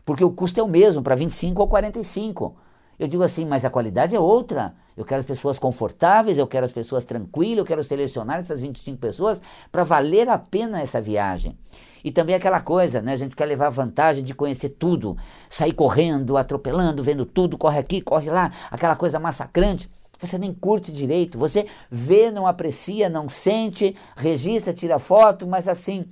porque 0.05 0.25
o 0.25 0.31
custo 0.31 0.61
é 0.61 0.63
o 0.63 0.69
mesmo, 0.69 1.03
para 1.03 1.15
25 1.15 1.61
ou 1.61 1.69
45. 1.69 2.57
Eu 2.99 3.07
digo 3.07 3.23
assim, 3.23 3.45
mas 3.45 3.65
a 3.65 3.71
qualidade 3.71 4.17
é 4.17 4.21
outra. 4.21 4.75
Eu 4.97 5.05
quero 5.05 5.21
as 5.21 5.27
pessoas 5.27 5.59
confortáveis, 5.59 6.39
eu 6.39 6.47
quero 6.47 6.65
as 6.65 6.73
pessoas 6.73 7.05
tranquilas, 7.05 7.59
eu 7.59 7.65
quero 7.67 7.85
selecionar 7.85 8.39
essas 8.39 8.63
25 8.63 8.97
pessoas 8.97 9.43
para 9.71 9.85
valer 9.85 10.27
a 10.31 10.39
pena 10.39 10.81
essa 10.81 10.99
viagem. 11.03 11.59
E 12.03 12.11
também 12.11 12.35
aquela 12.35 12.61
coisa, 12.61 13.03
né? 13.03 13.13
A 13.13 13.17
gente 13.19 13.37
quer 13.37 13.45
levar 13.45 13.69
vantagem 13.69 14.25
de 14.25 14.33
conhecer 14.35 14.71
tudo, 14.71 15.15
sair 15.51 15.73
correndo, 15.73 16.39
atropelando, 16.39 17.03
vendo 17.03 17.27
tudo, 17.27 17.59
corre 17.59 17.79
aqui, 17.79 18.01
corre 18.01 18.31
lá, 18.31 18.51
aquela 18.71 18.97
coisa 18.97 19.21
massacrante. 19.21 19.91
Você 20.19 20.39
nem 20.39 20.53
curte 20.53 20.91
direito, 20.91 21.39
você 21.39 21.67
vê, 21.91 22.31
não 22.31 22.47
aprecia, 22.47 23.09
não 23.09 23.29
sente, 23.29 23.97
registra, 24.17 24.73
tira 24.73 24.99
foto, 24.99 25.47
mas 25.47 25.69
assim, 25.69 26.07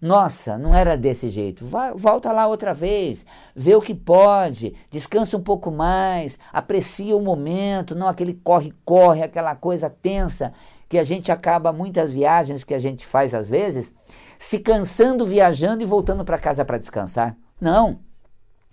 nossa, 0.00 0.58
não 0.58 0.74
era 0.74 0.96
desse 0.96 1.30
jeito. 1.30 1.64
Vai, 1.64 1.92
volta 1.92 2.32
lá 2.32 2.46
outra 2.46 2.74
vez, 2.74 3.24
vê 3.54 3.74
o 3.74 3.80
que 3.80 3.94
pode, 3.94 4.74
descansa 4.90 5.36
um 5.36 5.42
pouco 5.42 5.70
mais, 5.70 6.38
aprecia 6.52 7.16
o 7.16 7.22
momento, 7.22 7.94
não 7.94 8.08
aquele 8.08 8.34
corre-corre, 8.34 9.22
aquela 9.22 9.54
coisa 9.54 9.88
tensa 9.88 10.52
que 10.88 10.98
a 10.98 11.04
gente 11.04 11.32
acaba, 11.32 11.72
muitas 11.72 12.10
viagens 12.10 12.64
que 12.64 12.74
a 12.74 12.78
gente 12.78 13.06
faz 13.06 13.32
às 13.32 13.48
vezes, 13.48 13.94
se 14.38 14.58
cansando 14.58 15.24
viajando 15.24 15.82
e 15.82 15.86
voltando 15.86 16.24
para 16.24 16.36
casa 16.36 16.64
para 16.64 16.78
descansar. 16.78 17.36
Não. 17.60 18.00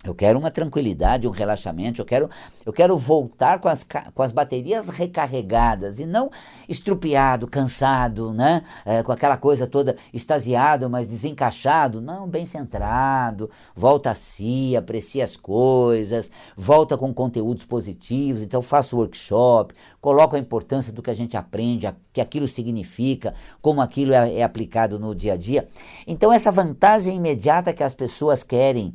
Eu 0.02 0.14
quero 0.14 0.38
uma 0.38 0.50
tranquilidade, 0.50 1.28
um 1.28 1.30
relaxamento, 1.30 2.00
eu 2.00 2.06
quero, 2.06 2.30
eu 2.64 2.72
quero 2.72 2.96
voltar 2.96 3.60
com 3.60 3.68
as, 3.68 3.86
com 4.14 4.22
as 4.22 4.32
baterias 4.32 4.88
recarregadas 4.88 5.98
e 5.98 6.06
não 6.06 6.30
estrupiado, 6.66 7.46
cansado, 7.46 8.32
né? 8.32 8.62
É, 8.86 9.02
com 9.02 9.12
aquela 9.12 9.36
coisa 9.36 9.66
toda 9.66 9.96
extasiado, 10.10 10.88
mas 10.88 11.06
desencaixado. 11.06 12.00
Não, 12.00 12.26
bem 12.26 12.46
centrado, 12.46 13.50
volta 13.76 14.12
a 14.12 14.14
si, 14.14 14.74
aprecia 14.74 15.22
as 15.22 15.36
coisas, 15.36 16.30
volta 16.56 16.96
com 16.96 17.12
conteúdos 17.12 17.66
positivos. 17.66 18.40
Então, 18.40 18.62
faço 18.62 18.96
workshop, 18.96 19.74
coloco 20.00 20.34
a 20.34 20.38
importância 20.38 20.90
do 20.90 21.02
que 21.02 21.10
a 21.10 21.14
gente 21.14 21.36
aprende, 21.36 21.86
o 21.86 21.94
que 22.10 22.22
aquilo 22.22 22.48
significa, 22.48 23.34
como 23.60 23.82
aquilo 23.82 24.14
é, 24.14 24.36
é 24.36 24.42
aplicado 24.42 24.98
no 24.98 25.14
dia 25.14 25.34
a 25.34 25.36
dia. 25.36 25.68
Então, 26.06 26.32
essa 26.32 26.50
vantagem 26.50 27.16
imediata 27.16 27.74
que 27.74 27.84
as 27.84 27.94
pessoas 27.94 28.42
querem 28.42 28.94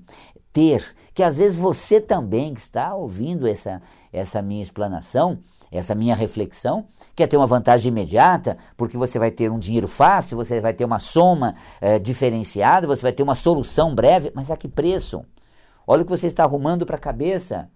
ter, 0.55 0.95
que 1.13 1.21
às 1.21 1.35
vezes 1.35 1.57
você 1.57 1.99
também 1.99 2.53
que 2.53 2.61
está 2.61 2.95
ouvindo 2.95 3.45
essa, 3.45 3.81
essa 4.13 4.41
minha 4.41 4.63
explanação, 4.63 5.39
essa 5.69 5.93
minha 5.93 6.15
reflexão, 6.15 6.85
quer 7.13 7.27
ter 7.27 7.35
uma 7.35 7.45
vantagem 7.45 7.89
imediata, 7.91 8.57
porque 8.77 8.95
você 8.95 9.19
vai 9.19 9.31
ter 9.31 9.51
um 9.51 9.59
dinheiro 9.59 9.89
fácil, 9.89 10.37
você 10.37 10.61
vai 10.61 10.73
ter 10.73 10.85
uma 10.85 10.99
soma 10.99 11.55
é, 11.81 11.99
diferenciada, 11.99 12.87
você 12.87 13.01
vai 13.01 13.11
ter 13.11 13.23
uma 13.23 13.35
solução 13.35 13.93
breve, 13.93 14.31
mas 14.33 14.49
a 14.49 14.55
que 14.55 14.69
preço? 14.69 15.25
olha 15.87 16.01
o 16.01 16.05
que 16.05 16.11
você 16.11 16.27
está 16.27 16.43
arrumando 16.43 16.85
para 16.85 16.95
a 16.95 16.99
cabeça. 16.99 17.69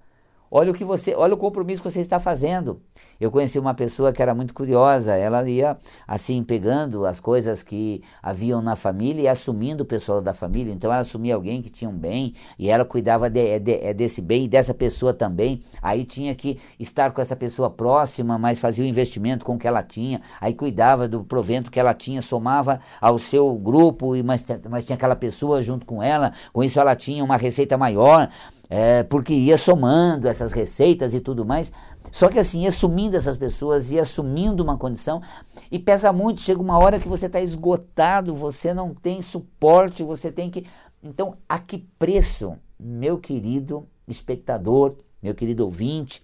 Olha 0.51 0.71
o 0.71 0.73
que 0.73 0.83
você, 0.83 1.13
olha 1.13 1.35
o 1.35 1.37
compromisso 1.37 1.83
que 1.83 1.91
você 1.91 1.99
está 1.99 2.19
fazendo. 2.19 2.81
Eu 3.19 3.29
conheci 3.29 3.59
uma 3.59 3.73
pessoa 3.73 4.11
que 4.11 4.21
era 4.21 4.33
muito 4.33 4.53
curiosa, 4.53 5.15
ela 5.15 5.47
ia 5.47 5.77
assim 6.07 6.43
pegando 6.43 7.05
as 7.05 7.19
coisas 7.19 7.61
que 7.61 8.01
haviam 8.23 8.61
na 8.61 8.75
família 8.75 9.21
e 9.23 9.27
assumindo 9.27 9.83
o 9.83 9.85
pessoal 9.85 10.21
da 10.21 10.33
família. 10.33 10.73
Então 10.73 10.91
ela 10.91 11.01
assumia 11.01 11.35
alguém 11.35 11.61
que 11.61 11.69
tinha 11.69 11.89
um 11.89 11.97
bem 11.97 12.33
e 12.57 12.69
ela 12.69 12.83
cuidava 12.83 13.29
de, 13.29 13.59
de, 13.59 13.93
desse 13.93 14.21
bem 14.21 14.45
e 14.45 14.47
dessa 14.47 14.73
pessoa 14.73 15.13
também. 15.13 15.61
Aí 15.81 16.03
tinha 16.03 16.33
que 16.33 16.59
estar 16.79 17.11
com 17.11 17.21
essa 17.21 17.35
pessoa 17.35 17.69
próxima, 17.69 18.37
mas 18.39 18.59
fazia 18.59 18.83
o 18.83 18.87
investimento 18.87 19.45
com 19.45 19.55
o 19.55 19.59
que 19.59 19.67
ela 19.67 19.83
tinha. 19.83 20.21
Aí 20.41 20.53
cuidava 20.55 21.07
do 21.07 21.23
provento 21.23 21.69
que 21.69 21.79
ela 21.79 21.93
tinha, 21.93 22.21
somava 22.21 22.79
ao 22.99 23.19
seu 23.19 23.53
grupo, 23.53 24.11
mas, 24.23 24.47
mas 24.67 24.85
tinha 24.85 24.95
aquela 24.95 25.15
pessoa 25.15 25.61
junto 25.61 25.85
com 25.85 26.01
ela. 26.01 26.33
Com 26.51 26.63
isso 26.63 26.79
ela 26.79 26.95
tinha 26.95 27.23
uma 27.23 27.37
receita 27.37 27.77
maior 27.77 28.29
é, 28.69 29.01
porque 29.01 29.33
ia 29.33 29.57
somando 29.57 30.27
essas 30.27 30.51
receitas 30.51 31.13
e 31.13 31.19
tudo 31.19 31.43
mais. 31.43 31.71
Só 32.11 32.29
que 32.29 32.39
assim, 32.39 32.63
ia 32.63 32.71
sumindo 32.71 33.17
essas 33.17 33.35
pessoas, 33.35 33.91
ia 33.91 34.01
assumindo 34.01 34.63
uma 34.63 34.77
condição 34.77 35.21
e 35.71 35.79
pesa 35.79 36.13
muito. 36.13 36.41
Chega 36.41 36.61
uma 36.61 36.77
hora 36.77 36.99
que 36.99 37.07
você 37.07 37.25
está 37.25 37.41
esgotado, 37.41 38.35
você 38.35 38.73
não 38.73 38.93
tem 38.93 39.21
suporte, 39.21 40.03
você 40.03 40.31
tem 40.31 40.49
que. 40.49 40.67
Então, 41.03 41.35
a 41.47 41.57
que 41.57 41.79
preço, 41.97 42.55
meu 42.79 43.17
querido 43.17 43.87
espectador, 44.07 44.95
meu 45.21 45.33
querido 45.33 45.65
ouvinte 45.65 46.23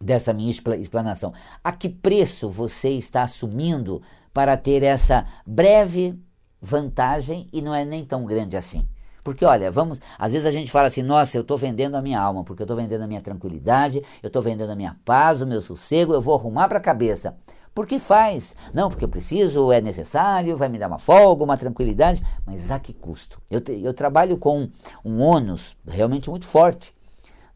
dessa 0.00 0.32
minha 0.32 0.50
explanação, 0.50 1.32
a 1.64 1.72
que 1.72 1.88
preço 1.88 2.48
você 2.48 2.90
está 2.90 3.22
assumindo 3.22 4.02
para 4.32 4.56
ter 4.56 4.82
essa 4.82 5.26
breve 5.46 6.14
vantagem 6.60 7.48
e 7.52 7.62
não 7.62 7.74
é 7.74 7.84
nem 7.84 8.04
tão 8.04 8.24
grande 8.24 8.56
assim? 8.56 8.86
Porque, 9.26 9.44
olha, 9.44 9.72
vamos. 9.72 10.00
Às 10.16 10.30
vezes 10.30 10.46
a 10.46 10.52
gente 10.52 10.70
fala 10.70 10.86
assim, 10.86 11.02
nossa, 11.02 11.36
eu 11.36 11.40
estou 11.40 11.58
vendendo 11.58 11.96
a 11.96 12.00
minha 12.00 12.20
alma, 12.20 12.44
porque 12.44 12.62
eu 12.62 12.64
estou 12.64 12.76
vendendo 12.76 13.02
a 13.02 13.08
minha 13.08 13.20
tranquilidade, 13.20 14.00
eu 14.22 14.28
estou 14.28 14.40
vendendo 14.40 14.70
a 14.70 14.76
minha 14.76 14.96
paz, 15.04 15.40
o 15.40 15.46
meu 15.48 15.60
sossego, 15.60 16.14
eu 16.14 16.20
vou 16.20 16.36
arrumar 16.36 16.68
para 16.68 16.78
a 16.78 16.80
cabeça. 16.80 17.36
Por 17.74 17.88
que 17.88 17.98
faz? 17.98 18.54
Não, 18.72 18.88
porque 18.88 19.04
eu 19.04 19.08
preciso, 19.08 19.72
é 19.72 19.80
necessário, 19.80 20.56
vai 20.56 20.68
me 20.68 20.78
dar 20.78 20.86
uma 20.86 20.98
folga, 20.98 21.42
uma 21.42 21.56
tranquilidade, 21.56 22.22
mas 22.46 22.70
a 22.70 22.78
que 22.78 22.92
custo? 22.92 23.42
Eu, 23.50 23.60
te, 23.60 23.72
eu 23.72 23.92
trabalho 23.92 24.38
com 24.38 24.68
um 25.04 25.20
ônus 25.20 25.76
realmente 25.84 26.30
muito 26.30 26.46
forte. 26.46 26.94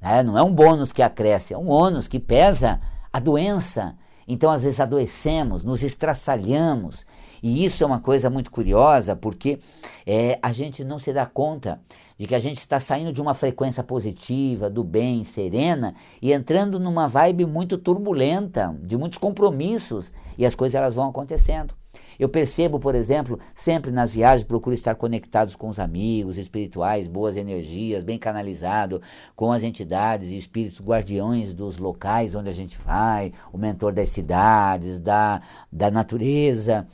Né? 0.03 0.25
Não 0.25 0.37
é 0.37 0.43
um 0.43 0.53
bônus 0.53 0.93
que 0.93 1.03
acresce, 1.03 1.55
é 1.55 1.57
um 1.57 1.69
ônus 1.69 2.09
que 2.09 2.19
pesa 2.19 2.81
a 3.13 3.21
doença. 3.21 3.95
Então, 4.33 4.49
às 4.49 4.63
vezes, 4.63 4.79
adoecemos, 4.79 5.65
nos 5.65 5.83
estraçalhamos, 5.83 7.05
e 7.43 7.65
isso 7.65 7.83
é 7.83 7.87
uma 7.87 7.99
coisa 7.99 8.31
muito 8.31 8.49
curiosa, 8.49 9.17
porque 9.17 9.59
é, 10.07 10.39
a 10.41 10.53
gente 10.53 10.85
não 10.85 11.01
se 11.01 11.13
dá 11.13 11.27
conta 11.27 11.81
de 12.17 12.29
que 12.29 12.35
a 12.37 12.39
gente 12.39 12.59
está 12.59 12.79
saindo 12.79 13.13
de 13.13 13.21
uma 13.21 13.35
frequência 13.35 13.83
positiva, 13.83 14.71
do 14.71 14.85
bem, 14.85 15.25
serena, 15.25 15.97
e 16.23 16.33
entrando 16.33 16.79
numa 16.79 17.09
vibe 17.09 17.45
muito 17.45 17.77
turbulenta, 17.77 18.73
de 18.85 18.97
muitos 18.97 19.19
compromissos, 19.19 20.13
e 20.39 20.47
as 20.47 20.55
coisas 20.55 20.77
elas 20.77 20.95
vão 20.95 21.09
acontecendo. 21.09 21.80
Eu 22.19 22.29
percebo, 22.29 22.79
por 22.79 22.95
exemplo, 22.95 23.41
sempre 23.55 23.91
nas 23.91 24.11
viagens, 24.11 24.47
procuro 24.47 24.75
estar 24.75 24.95
conectados 24.95 25.57
com 25.57 25.69
os 25.69 25.79
amigos 25.79 26.37
espirituais, 26.37 27.09
boas 27.09 27.37
energias, 27.37 28.05
bem 28.05 28.19
canalizado 28.19 29.01
com 29.35 29.51
as 29.51 29.63
entidades 29.63 30.31
e 30.31 30.37
espíritos 30.37 30.81
guardiões 30.81 31.55
dos 31.55 31.79
locais 31.79 32.35
onde 32.35 32.51
a 32.51 32.53
gente 32.53 32.77
vai, 32.79 33.33
o 33.53 33.57
mentor 33.57 33.93
das 33.93 34.11
cidades, 34.11 35.01
da, 35.01 35.41
da 35.73 35.91
natureza. 35.91 36.87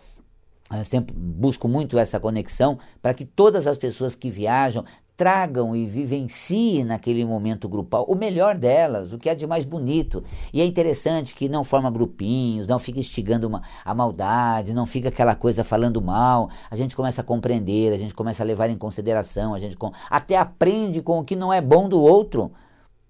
Eu 0.71 0.85
sempre 0.85 1.15
busco 1.17 1.69
muito 1.69 1.99
essa 1.99 2.19
conexão 2.19 2.79
para 3.00 3.15
que 3.15 3.25
todas 3.25 3.67
as 3.67 3.76
pessoas 3.76 4.15
que 4.15 4.31
viajam 4.31 4.85
tragam 5.16 5.75
e 5.75 5.87
vivenciem 5.87 6.85
naquele 6.85 7.25
momento 7.25 7.68
grupal 7.68 8.04
o 8.04 8.14
melhor 8.14 8.56
delas, 8.56 9.12
o 9.12 9.18
que 9.18 9.28
é 9.28 9.35
de 9.35 9.46
mais 9.46 9.64
bonito. 9.64 10.23
E 10.52 10.61
é 10.61 10.64
interessante 10.64 11.35
que 11.35 11.49
não 11.49 11.64
forma 11.64 11.90
grupinhos, 11.90 12.68
não 12.68 12.78
fica 12.78 13.00
instigando 13.00 13.46
uma, 13.46 13.62
a 13.85 13.94
maldade, 13.94 14.75
não 14.75 14.85
fica 14.85 15.08
aquela 15.08 15.35
coisa 15.35 15.64
falando 15.64 16.02
mal. 16.02 16.50
A 16.70 16.76
gente 16.76 16.94
começa 16.94 17.23
a 17.23 17.25
compreender, 17.25 17.92
a 17.92 17.99
gente 17.99 18.14
começa 18.14 18.42
a 18.42 18.46
levar 18.46 18.68
em 18.68 18.76
consideração, 18.76 19.54
a 19.54 19.58
gente 19.58 19.76
até 20.11 20.37
aprende 20.37 21.00
com 21.00 21.18
o 21.18 21.25
que 21.25 21.35
não 21.35 21.52
é 21.52 21.61
bom 21.61 21.88
do 21.88 22.00
outro 22.00 22.52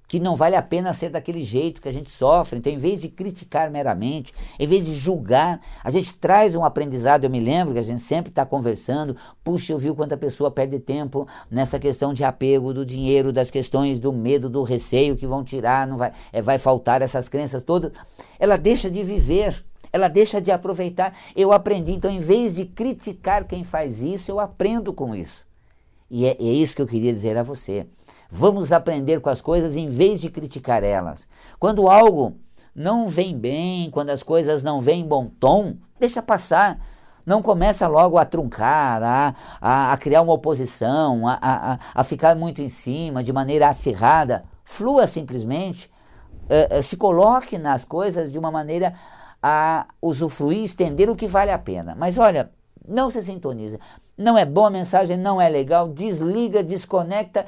que 0.08 0.20
não 0.20 0.36
vale 0.36 0.54
a 0.54 0.62
pena 0.62 0.92
ser 0.92 1.10
daquele 1.10 1.42
jeito 1.42 1.80
que 1.80 1.88
a 1.88 1.92
gente 1.92 2.10
sofre. 2.10 2.58
Então, 2.58 2.72
em 2.72 2.78
vez 2.78 3.00
de 3.00 3.08
criticar 3.08 3.70
meramente, 3.70 4.32
em 4.58 4.66
vez 4.66 4.84
de 4.84 4.94
julgar, 4.94 5.60
a 5.82 5.90
gente 5.90 6.14
traz 6.14 6.54
um 6.54 6.64
aprendizado. 6.64 7.24
Eu 7.24 7.30
me 7.30 7.40
lembro 7.40 7.74
que 7.74 7.80
a 7.80 7.84
gente 7.84 8.02
sempre 8.02 8.30
está 8.30 8.46
conversando. 8.46 9.16
Puxa, 9.42 9.72
eu 9.72 9.78
vi 9.78 9.92
quanta 9.92 10.16
pessoa 10.16 10.50
perde 10.50 10.78
tempo 10.78 11.26
nessa 11.50 11.78
questão 11.78 12.14
de 12.14 12.22
apego 12.22 12.72
do 12.72 12.86
dinheiro, 12.86 13.32
das 13.32 13.50
questões 13.50 13.98
do 13.98 14.12
medo, 14.12 14.48
do 14.48 14.62
receio 14.62 15.16
que 15.16 15.26
vão 15.26 15.42
tirar, 15.42 15.86
não 15.86 15.96
vai, 15.96 16.12
é, 16.32 16.40
vai 16.40 16.58
faltar 16.58 17.02
essas 17.02 17.28
crenças 17.28 17.62
todas. 17.62 17.92
Ela 18.38 18.56
deixa 18.56 18.90
de 18.90 19.02
viver. 19.02 19.64
Ela 19.92 20.08
deixa 20.08 20.40
de 20.40 20.50
aproveitar. 20.50 21.16
Eu 21.34 21.52
aprendi, 21.52 21.92
então, 21.92 22.10
em 22.10 22.18
vez 22.18 22.54
de 22.54 22.64
criticar 22.64 23.44
quem 23.44 23.64
faz 23.64 24.02
isso, 24.02 24.30
eu 24.30 24.38
aprendo 24.38 24.92
com 24.92 25.14
isso. 25.14 25.46
E 26.10 26.26
é, 26.26 26.36
é 26.38 26.52
isso 26.52 26.76
que 26.76 26.82
eu 26.82 26.86
queria 26.86 27.12
dizer 27.12 27.36
a 27.36 27.42
você. 27.42 27.86
Vamos 28.28 28.72
aprender 28.72 29.20
com 29.20 29.28
as 29.28 29.40
coisas 29.40 29.76
em 29.76 29.88
vez 29.88 30.20
de 30.20 30.30
criticar 30.30 30.82
elas. 30.82 31.26
Quando 31.58 31.88
algo 31.88 32.36
não 32.74 33.08
vem 33.08 33.36
bem, 33.36 33.90
quando 33.90 34.10
as 34.10 34.22
coisas 34.22 34.62
não 34.62 34.80
vêm 34.80 35.00
em 35.00 35.06
bom 35.06 35.26
tom, 35.26 35.76
deixa 35.98 36.20
passar. 36.20 36.78
Não 37.24 37.42
começa 37.42 37.88
logo 37.88 38.18
a 38.18 38.24
truncar, 38.24 39.02
a, 39.02 39.34
a, 39.60 39.92
a 39.92 39.96
criar 39.96 40.22
uma 40.22 40.32
oposição, 40.32 41.26
a, 41.26 41.38
a, 41.40 41.78
a, 41.94 42.04
ficar 42.04 42.36
muito 42.36 42.62
em 42.62 42.68
cima, 42.68 43.24
de 43.24 43.32
maneira 43.32 43.68
acirrada. 43.68 44.44
Flua 44.62 45.06
simplesmente. 45.06 45.90
É, 46.48 46.78
é, 46.78 46.82
se 46.82 46.96
coloque 46.96 47.58
nas 47.58 47.84
coisas 47.84 48.30
de 48.30 48.38
uma 48.38 48.52
maneira 48.52 48.94
a 49.42 49.86
usufruir, 50.00 50.62
estender 50.62 51.10
o 51.10 51.16
que 51.16 51.26
vale 51.26 51.50
a 51.50 51.58
pena. 51.58 51.96
Mas 51.98 52.18
olha, 52.18 52.50
não 52.86 53.10
se 53.10 53.20
sintoniza. 53.22 53.80
Não 54.16 54.38
é 54.38 54.44
boa 54.44 54.70
mensagem, 54.70 55.16
não 55.16 55.40
é 55.40 55.48
legal, 55.48 55.88
desliga, 55.88 56.62
desconecta 56.62 57.44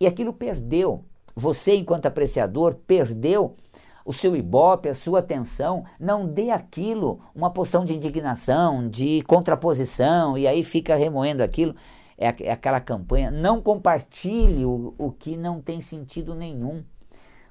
e 0.00 0.06
aquilo 0.06 0.32
perdeu. 0.32 1.04
Você, 1.36 1.76
enquanto 1.76 2.06
apreciador, 2.06 2.74
perdeu 2.86 3.54
o 4.04 4.12
seu 4.12 4.34
ibope, 4.34 4.88
a 4.88 4.94
sua 4.94 5.20
atenção, 5.20 5.84
não 6.00 6.26
dê 6.26 6.50
aquilo 6.50 7.20
uma 7.34 7.50
poção 7.50 7.84
de 7.84 7.94
indignação, 7.94 8.88
de 8.88 9.22
contraposição, 9.22 10.36
e 10.36 10.48
aí 10.48 10.64
fica 10.64 10.96
remoendo 10.96 11.42
aquilo. 11.42 11.76
É, 12.18 12.34
é 12.44 12.52
aquela 12.52 12.80
campanha, 12.80 13.30
não 13.30 13.62
compartilhe 13.62 14.64
o, 14.64 14.94
o 14.98 15.10
que 15.10 15.36
não 15.36 15.60
tem 15.60 15.80
sentido 15.80 16.34
nenhum. 16.34 16.82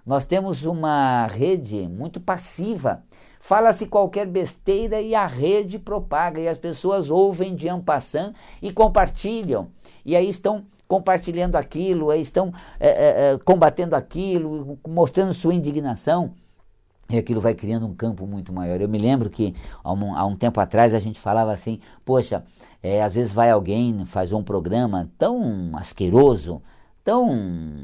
Nós 0.05 0.25
temos 0.25 0.65
uma 0.65 1.27
rede 1.27 1.87
muito 1.87 2.19
passiva. 2.19 3.03
Fala-se 3.39 3.87
qualquer 3.87 4.27
besteira 4.27 4.99
e 4.99 5.15
a 5.15 5.25
rede 5.25 5.79
propaga, 5.79 6.41
e 6.41 6.47
as 6.47 6.57
pessoas 6.57 7.09
ouvem 7.09 7.55
de 7.55 7.69
ampassant 7.69 8.33
e 8.61 8.71
compartilham. 8.71 9.69
E 10.05 10.15
aí 10.15 10.27
estão 10.27 10.65
compartilhando 10.89 11.55
aquilo, 11.55 12.11
estão 12.11 12.51
é, 12.79 12.89
é, 12.89 13.37
combatendo 13.45 13.95
aquilo, 13.95 14.79
mostrando 14.85 15.35
sua 15.35 15.53
indignação. 15.53 16.33
E 17.11 17.17
aquilo 17.17 17.39
vai 17.39 17.53
criando 17.53 17.85
um 17.85 17.93
campo 17.93 18.25
muito 18.25 18.51
maior. 18.51 18.81
Eu 18.81 18.89
me 18.89 18.97
lembro 18.97 19.29
que 19.29 19.55
há 19.83 19.93
um, 19.93 20.15
há 20.15 20.25
um 20.25 20.35
tempo 20.35 20.59
atrás 20.59 20.95
a 20.95 20.99
gente 20.99 21.19
falava 21.19 21.51
assim: 21.51 21.79
poxa, 22.03 22.43
é, 22.81 23.03
às 23.03 23.13
vezes 23.13 23.31
vai 23.31 23.51
alguém 23.51 24.03
fazer 24.03 24.33
um 24.33 24.43
programa 24.43 25.09
tão 25.17 25.71
asqueroso, 25.73 26.61
tão 27.03 27.35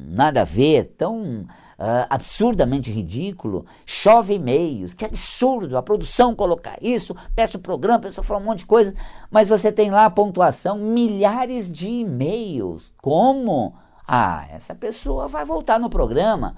nada 0.07 0.41
a 0.41 0.45
ver, 0.45 0.95
tão 0.97 1.45
uh, 1.79 2.07
absurdamente 2.09 2.91
ridículo, 2.91 3.65
chove 3.85 4.35
e-mails, 4.35 4.93
que 4.93 5.05
absurdo, 5.05 5.77
a 5.77 5.83
produção 5.83 6.35
colocar 6.35 6.77
isso, 6.81 7.15
peça 7.35 7.57
o 7.57 7.61
programa, 7.61 7.97
a 7.97 8.01
pessoa 8.01 8.23
fala 8.23 8.39
um 8.39 8.45
monte 8.45 8.59
de 8.59 8.65
coisa, 8.65 8.93
mas 9.29 9.47
você 9.47 9.71
tem 9.71 9.89
lá 9.89 10.05
a 10.05 10.09
pontuação, 10.09 10.77
milhares 10.77 11.71
de 11.71 11.87
e-mails. 11.87 12.93
Como? 13.01 13.75
Ah, 14.07 14.45
essa 14.51 14.75
pessoa 14.75 15.27
vai 15.27 15.45
voltar 15.45 15.79
no 15.79 15.89
programa. 15.89 16.55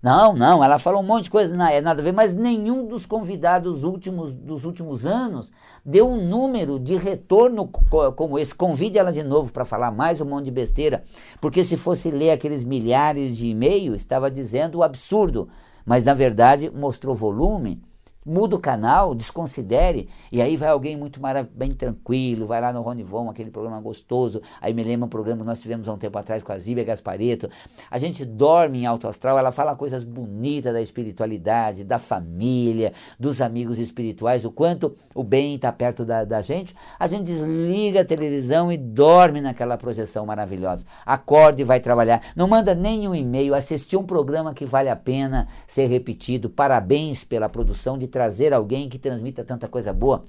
Não, 0.00 0.32
não, 0.32 0.62
ela 0.62 0.78
falou 0.78 1.00
um 1.00 1.04
monte 1.04 1.24
de 1.24 1.30
coisa, 1.30 1.56
não 1.56 1.66
é 1.66 1.80
nada 1.80 2.00
a 2.00 2.04
ver, 2.04 2.12
mas 2.12 2.32
nenhum 2.32 2.86
dos 2.86 3.04
convidados 3.04 3.82
últimos, 3.82 4.32
dos 4.32 4.64
últimos 4.64 5.04
anos 5.04 5.50
deu 5.84 6.08
um 6.08 6.24
número 6.24 6.78
de 6.78 6.94
retorno 6.94 7.66
como 8.14 8.38
esse. 8.38 8.54
Convide 8.54 8.96
ela 8.96 9.12
de 9.12 9.24
novo 9.24 9.52
para 9.52 9.64
falar 9.64 9.90
mais 9.90 10.20
um 10.20 10.24
monte 10.24 10.44
de 10.44 10.50
besteira, 10.52 11.02
porque 11.40 11.64
se 11.64 11.76
fosse 11.76 12.12
ler 12.12 12.30
aqueles 12.30 12.62
milhares 12.62 13.36
de 13.36 13.48
e-mails, 13.48 13.96
estava 13.96 14.30
dizendo 14.30 14.78
o 14.78 14.82
absurdo, 14.84 15.48
mas 15.84 16.04
na 16.04 16.14
verdade 16.14 16.70
mostrou 16.70 17.16
volume 17.16 17.82
muda 18.28 18.56
o 18.56 18.58
canal, 18.58 19.14
desconsidere, 19.14 20.08
e 20.30 20.42
aí 20.42 20.56
vai 20.56 20.68
alguém 20.68 20.96
muito 20.96 21.18
bem 21.54 21.72
tranquilo, 21.72 22.46
vai 22.46 22.60
lá 22.60 22.72
no 22.72 22.82
Ronivon, 22.82 23.30
aquele 23.30 23.50
programa 23.50 23.80
gostoso, 23.80 24.42
aí 24.60 24.74
me 24.74 24.82
lembra 24.82 25.06
um 25.06 25.08
programa 25.08 25.40
que 25.40 25.46
nós 25.46 25.60
tivemos 25.60 25.88
há 25.88 25.92
um 25.92 25.98
tempo 25.98 26.18
atrás 26.18 26.42
com 26.42 26.52
a 26.52 26.58
Zíbia 26.58 26.84
Gaspareto, 26.84 27.48
a 27.90 27.98
gente 27.98 28.24
dorme 28.24 28.80
em 28.80 28.86
alto 28.86 29.08
astral, 29.08 29.38
ela 29.38 29.50
fala 29.50 29.74
coisas 29.74 30.04
bonitas 30.04 30.72
da 30.72 30.82
espiritualidade, 30.82 31.84
da 31.84 31.98
família, 31.98 32.92
dos 33.18 33.40
amigos 33.40 33.78
espirituais, 33.78 34.44
o 34.44 34.50
quanto 34.50 34.94
o 35.14 35.24
bem 35.24 35.54
está 35.54 35.72
perto 35.72 36.04
da, 36.04 36.24
da 36.24 36.42
gente, 36.42 36.74
a 36.98 37.06
gente 37.06 37.24
desliga 37.24 38.02
a 38.02 38.04
televisão 38.04 38.70
e 38.70 38.76
dorme 38.76 39.40
naquela 39.40 39.78
projeção 39.78 40.26
maravilhosa, 40.26 40.84
acorde 41.06 41.62
e 41.62 41.64
vai 41.64 41.80
trabalhar, 41.80 42.20
não 42.36 42.46
manda 42.46 42.74
nenhum 42.74 43.14
e-mail, 43.14 43.54
assistir 43.54 43.96
um 43.96 44.04
programa 44.04 44.52
que 44.52 44.66
vale 44.66 44.90
a 44.90 44.96
pena 44.96 45.48
ser 45.66 45.86
repetido, 45.86 46.50
parabéns 46.50 47.24
pela 47.24 47.48
produção 47.48 47.96
de 47.96 48.06
trazer 48.18 48.52
alguém 48.52 48.88
que 48.88 48.98
transmita 48.98 49.44
tanta 49.44 49.68
coisa 49.68 49.92
boa. 49.92 50.24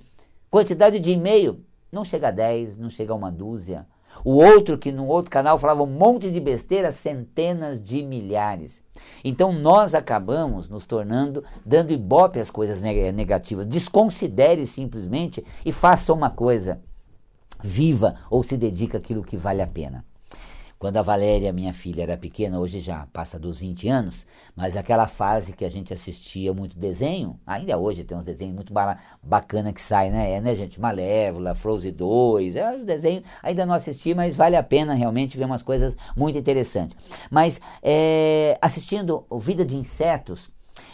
Quantidade 0.48 1.00
de 1.00 1.10
e-mail 1.10 1.66
não 1.92 2.06
chega 2.06 2.28
a 2.28 2.32
10, 2.32 2.78
não 2.78 2.88
chega 2.88 3.14
a 3.14 3.16
uma 3.16 3.32
dúzia. 3.32 3.88
O 4.24 4.36
outro 4.36 4.78
que 4.78 4.92
no 4.92 5.08
outro 5.08 5.32
canal 5.32 5.58
falava 5.58 5.82
um 5.82 5.88
monte 5.88 6.30
de 6.30 6.40
besteira, 6.40 6.92
centenas 6.92 7.82
de 7.82 8.04
milhares. 8.04 8.84
Então 9.24 9.52
nós 9.52 9.96
acabamos 9.96 10.70
nos 10.70 10.86
tornando, 10.86 11.44
dando 11.66 11.92
ibope 11.92 12.40
às 12.40 12.52
coisas 12.52 12.84
negativas. 12.84 13.66
Desconsidere 13.66 14.68
simplesmente 14.68 15.44
e 15.66 15.72
faça 15.72 16.14
uma 16.14 16.30
coisa. 16.30 16.80
Viva 17.60 18.18
ou 18.30 18.44
se 18.44 18.56
dedica 18.56 19.00
àquilo 19.00 19.24
que 19.24 19.36
vale 19.36 19.64
a 19.64 19.68
pena. 19.68 20.06
Quando 20.80 20.96
a 20.96 21.02
Valéria, 21.02 21.52
minha 21.52 21.74
filha, 21.74 22.04
era 22.04 22.16
pequena, 22.16 22.58
hoje 22.58 22.80
já 22.80 23.06
passa 23.12 23.38
dos 23.38 23.60
20 23.60 23.90
anos, 23.90 24.26
mas 24.56 24.78
aquela 24.78 25.08
fase 25.08 25.52
que 25.52 25.66
a 25.66 25.70
gente 25.70 25.94
assistia 25.94 26.54
muito 26.54 26.80
desenho, 26.80 27.38
ainda 27.46 27.78
hoje 27.78 28.06
tem 28.06 28.18
uns 28.18 28.24
desenhos 28.24 28.56
muito 28.56 28.74
bacana 29.22 29.74
que 29.74 29.82
saem, 29.82 30.10
né? 30.10 30.32
É, 30.32 30.40
né, 30.40 30.56
gente? 30.56 30.80
Malévola, 30.80 31.54
Frozen 31.54 31.92
2, 31.92 32.56
é 32.56 32.78
os 32.78 32.86
desenhos, 32.86 33.26
ainda 33.44 33.66
não 33.66 33.74
assisti, 33.74 34.16
mas 34.16 34.38
vale 34.38 34.56
a 34.56 34.64
pena 34.64 34.94
realmente 34.94 35.38
ver 35.38 35.44
umas 35.44 35.62
coisas 35.62 35.98
muito 36.16 36.40
interessantes. 36.40 36.96
Mas 37.30 37.60
é, 37.84 38.58
assistindo 38.62 39.26
Vida 39.38 39.66
de 39.66 39.76
Insetos, 39.76 40.50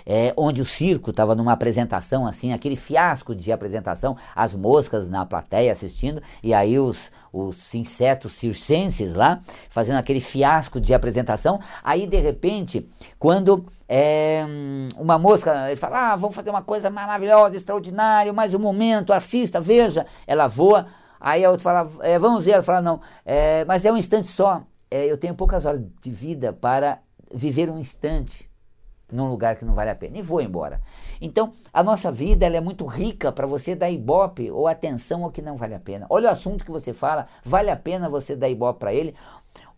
é, 0.05 0.33
onde 0.37 0.61
o 0.61 0.65
circo 0.65 1.09
estava 1.09 1.33
numa 1.33 1.51
apresentação 1.51 2.27
assim, 2.27 2.53
aquele 2.53 2.75
fiasco 2.75 3.33
de 3.33 3.51
apresentação, 3.51 4.15
as 4.35 4.53
moscas 4.53 5.09
na 5.09 5.25
plateia 5.25 5.71
assistindo, 5.71 6.21
e 6.43 6.53
aí 6.53 6.77
os, 6.77 7.11
os 7.33 7.73
insetos 7.73 8.33
circenses 8.33 9.15
lá, 9.15 9.39
fazendo 9.69 9.97
aquele 9.97 10.19
fiasco 10.19 10.79
de 10.79 10.93
apresentação. 10.93 11.59
Aí, 11.83 12.05
de 12.05 12.19
repente, 12.19 12.87
quando 13.17 13.65
é, 13.89 14.45
uma 14.97 15.17
mosca, 15.17 15.67
ele 15.67 15.75
fala, 15.75 16.13
ah, 16.13 16.15
vamos 16.15 16.35
fazer 16.35 16.49
uma 16.49 16.61
coisa 16.61 16.89
maravilhosa, 16.89 17.57
extraordinária, 17.57 18.31
mais 18.31 18.53
um 18.53 18.59
momento, 18.59 19.11
assista, 19.11 19.59
veja, 19.59 20.05
ela 20.27 20.47
voa. 20.47 20.87
Aí 21.19 21.43
a 21.43 21.49
outra 21.49 21.63
fala, 21.63 21.91
é, 22.01 22.19
vamos 22.19 22.45
ver, 22.45 22.51
ela 22.51 22.63
fala, 22.63 22.81
não, 22.81 23.01
é, 23.25 23.65
mas 23.65 23.83
é 23.83 23.91
um 23.91 23.97
instante 23.97 24.27
só, 24.27 24.61
é, 24.91 25.05
eu 25.05 25.17
tenho 25.17 25.33
poucas 25.33 25.65
horas 25.65 25.81
de 26.01 26.11
vida 26.11 26.53
para 26.53 26.99
viver 27.33 27.69
um 27.69 27.79
instante 27.79 28.47
num 29.15 29.27
lugar 29.27 29.55
que 29.55 29.65
não 29.65 29.73
vale 29.73 29.89
a 29.89 29.95
pena 29.95 30.17
e 30.17 30.21
vou 30.21 30.41
embora. 30.41 30.81
Então, 31.21 31.51
a 31.73 31.81
nossa 31.81 32.11
vida 32.11 32.45
ela 32.45 32.57
é 32.57 32.61
muito 32.61 32.85
rica 32.85 33.31
para 33.31 33.47
você 33.47 33.75
dar 33.75 33.89
ibope 33.89 34.51
ou 34.51 34.67
atenção 34.67 35.23
ao 35.23 35.31
que 35.31 35.41
não 35.41 35.55
vale 35.55 35.73
a 35.73 35.79
pena. 35.79 36.05
Olha 36.09 36.29
o 36.29 36.31
assunto 36.31 36.65
que 36.65 36.71
você 36.71 36.93
fala, 36.93 37.27
vale 37.43 37.69
a 37.69 37.75
pena 37.75 38.09
você 38.09 38.35
dar 38.35 38.49
ibope 38.49 38.79
para 38.79 38.93
ele. 38.93 39.15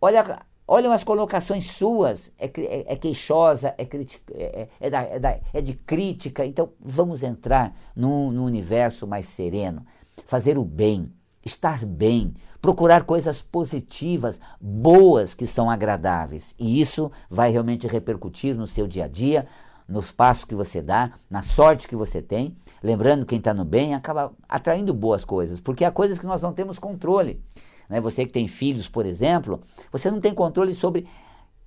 Olha, 0.01 0.41
olha 0.67 0.94
as 0.94 1.03
colocações 1.03 1.67
suas, 1.67 2.34
é, 2.38 2.46
é, 2.46 2.94
é 2.94 2.96
queixosa, 2.96 3.75
é, 3.77 3.88
é, 4.34 4.67
é, 4.79 4.89
da, 4.89 5.01
é, 5.03 5.20
da, 5.20 5.39
é, 5.53 5.62
de 5.62 5.74
crítica. 5.74 6.46
Então, 6.46 6.72
vamos 6.79 7.24
entrar 7.24 7.74
num, 7.96 8.32
num 8.32 8.46
universo 8.46 9.08
mais 9.08 9.27
sereno, 9.27 9.86
fazer 10.25 10.58
o 10.58 10.65
bem, 10.65 11.13
estar 11.46 11.86
bem, 11.86 12.34
procurar 12.67 13.03
coisas 13.03 13.41
positivas, 13.41 14.41
boas, 14.59 15.33
que 15.33 15.47
são 15.47 15.69
agradáveis. 15.69 16.53
E 16.59 16.81
isso 16.81 17.09
vai 17.29 17.50
realmente 17.50 17.88
repercutir 17.88 18.53
no 18.53 18.67
seu 18.67 18.86
dia 18.86 19.05
a 19.05 19.07
dia, 19.07 19.47
nos 19.88 20.12
passos 20.12 20.43
que 20.43 20.53
você 20.53 20.81
dá, 20.81 21.13
na 21.29 21.41
sorte 21.41 21.88
que 21.88 21.95
você 21.95 22.21
tem. 22.21 22.57
Lembrando, 22.83 23.25
quem 23.25 23.38
está 23.38 23.53
no 23.53 23.63
bem 23.63 23.95
acaba 23.95 24.33
atraindo 24.50 24.93
boas 24.93 25.24
coisas, 25.24 25.62
porque 25.62 25.86
há 25.86 25.91
coisas 25.91 26.19
que 26.19 26.25
nós 26.25 26.41
não 26.41 26.51
temos 26.51 26.77
controle. 26.77 27.41
Né? 27.88 28.01
Você 28.01 28.25
que 28.25 28.33
tem 28.33 28.50
filhos, 28.50 28.86
por 28.86 29.05
exemplo, 29.05 29.62
você 29.89 30.12
não 30.12 30.19
tem 30.19 30.33
controle 30.33 30.75
sobre 30.75 31.07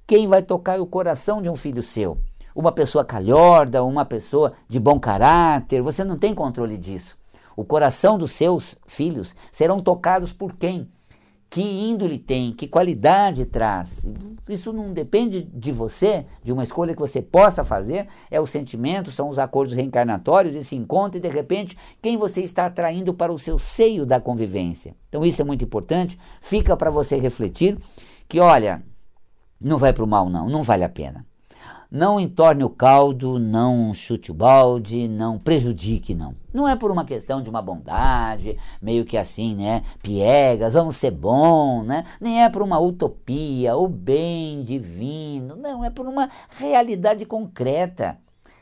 quem 0.06 0.28
vai 0.28 0.42
tocar 0.42 0.78
o 0.82 0.86
coração 0.86 1.40
de 1.40 1.48
um 1.48 1.56
filho 1.56 1.82
seu. 1.82 2.18
Uma 2.54 2.72
pessoa 2.72 3.06
calhorda, 3.06 3.82
uma 3.82 4.04
pessoa 4.04 4.52
de 4.68 4.78
bom 4.78 5.00
caráter, 5.00 5.80
você 5.80 6.04
não 6.04 6.18
tem 6.18 6.34
controle 6.34 6.76
disso. 6.76 7.18
O 7.56 7.64
coração 7.64 8.18
dos 8.18 8.32
seus 8.32 8.76
filhos 8.86 9.34
serão 9.50 9.80
tocados 9.80 10.32
por 10.32 10.54
quem? 10.56 10.88
Que 11.48 11.60
índole 11.60 12.16
tem, 12.16 12.52
que 12.52 12.68
qualidade 12.68 13.44
traz. 13.44 14.06
Isso 14.48 14.72
não 14.72 14.92
depende 14.92 15.42
de 15.42 15.72
você, 15.72 16.24
de 16.44 16.52
uma 16.52 16.62
escolha 16.62 16.94
que 16.94 17.00
você 17.00 17.20
possa 17.20 17.64
fazer, 17.64 18.06
é 18.30 18.40
o 18.40 18.46
sentimento, 18.46 19.10
são 19.10 19.28
os 19.28 19.38
acordos 19.38 19.74
reencarnatórios, 19.74 20.54
esse 20.54 20.76
encontro 20.76 21.18
e 21.18 21.20
de 21.20 21.28
repente 21.28 21.76
quem 22.00 22.16
você 22.16 22.42
está 22.42 22.66
atraindo 22.66 23.12
para 23.12 23.32
o 23.32 23.38
seu 23.38 23.58
seio 23.58 24.06
da 24.06 24.20
convivência. 24.20 24.94
Então 25.08 25.24
isso 25.24 25.42
é 25.42 25.44
muito 25.44 25.64
importante, 25.64 26.16
fica 26.40 26.76
para 26.76 26.90
você 26.90 27.18
refletir 27.18 27.76
que 28.28 28.38
olha, 28.38 28.82
não 29.60 29.76
vai 29.76 29.92
para 29.92 30.04
o 30.04 30.06
mal 30.06 30.30
não, 30.30 30.48
não 30.48 30.62
vale 30.62 30.84
a 30.84 30.88
pena. 30.88 31.26
Não 31.90 32.20
entorne 32.20 32.62
o 32.62 32.70
caldo, 32.70 33.36
não 33.36 33.92
chute 33.92 34.30
o 34.30 34.34
balde, 34.34 35.08
não 35.08 35.40
prejudique, 35.40 36.14
não. 36.14 36.36
Não 36.54 36.68
é 36.68 36.76
por 36.76 36.88
uma 36.88 37.04
questão 37.04 37.42
de 37.42 37.50
uma 37.50 37.60
bondade, 37.60 38.56
meio 38.80 39.04
que 39.04 39.16
assim, 39.16 39.56
né? 39.56 39.82
Piegas, 40.00 40.74
vamos 40.74 40.96
ser 40.96 41.10
bom, 41.10 41.82
né? 41.82 42.04
Nem 42.20 42.44
é 42.44 42.48
por 42.48 42.62
uma 42.62 42.78
utopia, 42.78 43.76
o 43.76 43.88
bem 43.88 44.62
divino. 44.62 45.56
Não, 45.56 45.84
é 45.84 45.90
por 45.90 46.06
uma 46.06 46.30
realidade 46.50 47.26
concreta. 47.26 48.18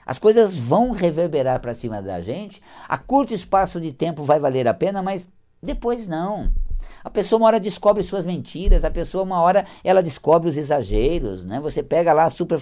As 0.06 0.18
coisas 0.18 0.56
vão 0.56 0.92
reverberar 0.92 1.60
para 1.60 1.74
cima 1.74 2.00
da 2.00 2.22
gente. 2.22 2.62
A 2.88 2.96
curto 2.96 3.34
espaço 3.34 3.78
de 3.78 3.92
tempo 3.92 4.24
vai 4.24 4.38
valer 4.38 4.66
a 4.66 4.72
pena, 4.72 5.02
mas 5.02 5.28
depois 5.62 6.06
não. 6.06 6.50
A 7.02 7.10
pessoa 7.10 7.38
uma 7.38 7.46
hora 7.46 7.60
descobre 7.60 8.02
suas 8.02 8.26
mentiras, 8.26 8.84
a 8.84 8.90
pessoa 8.90 9.24
uma 9.24 9.40
hora 9.40 9.66
ela 9.82 10.02
descobre 10.02 10.48
os 10.48 10.56
exageros, 10.56 11.44
né? 11.44 11.60
Você 11.60 11.82
pega 11.82 12.12
lá, 12.12 12.28
super, 12.30 12.58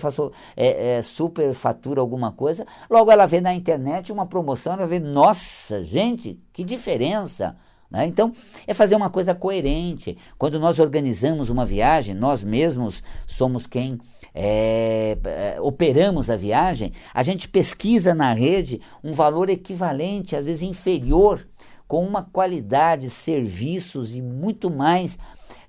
é, 0.57 0.97
é, 0.97 1.03
super 1.03 1.55
alguma 1.99 2.33
coisa, 2.33 2.67
logo 2.89 3.11
ela 3.11 3.27
vê 3.27 3.41
na 3.41 3.55
internet 3.55 4.13
uma 4.13 4.27
promoção, 4.27 4.75
ela 4.75 4.87
vê, 4.87 4.99
nossa, 4.99 5.83
gente, 5.83 6.41
que 6.53 6.65
diferença! 6.65 7.57
Né? 7.91 8.07
Então, 8.07 8.33
é 8.67 8.75
fazer 8.75 8.97
uma 8.97 9.11
coisa 9.11 9.35
coerente. 9.35 10.19
Quando 10.37 10.59
nós 10.59 10.79
organizamos 10.79 11.49
uma 11.49 11.65
viagem, 11.65 12.15
nós 12.15 12.43
mesmos 12.43 13.03
somos 13.27 13.67
quem 13.67 13.99
é, 14.35 15.17
é, 15.25 15.61
operamos 15.61 16.29
a 16.29 16.37
viagem, 16.37 16.93
a 17.15 17.23
gente 17.23 17.49
pesquisa 17.49 18.15
na 18.15 18.33
rede 18.33 18.81
um 19.03 19.13
valor 19.13 19.49
equivalente, 19.49 20.35
às 20.35 20.45
vezes 20.45 20.63
inferior 20.63 21.47
com 21.87 22.05
uma 22.05 22.23
qualidade, 22.23 23.11
serviços 23.11 24.15
e 24.15 24.23
muito 24.23 24.71
mais 24.71 25.19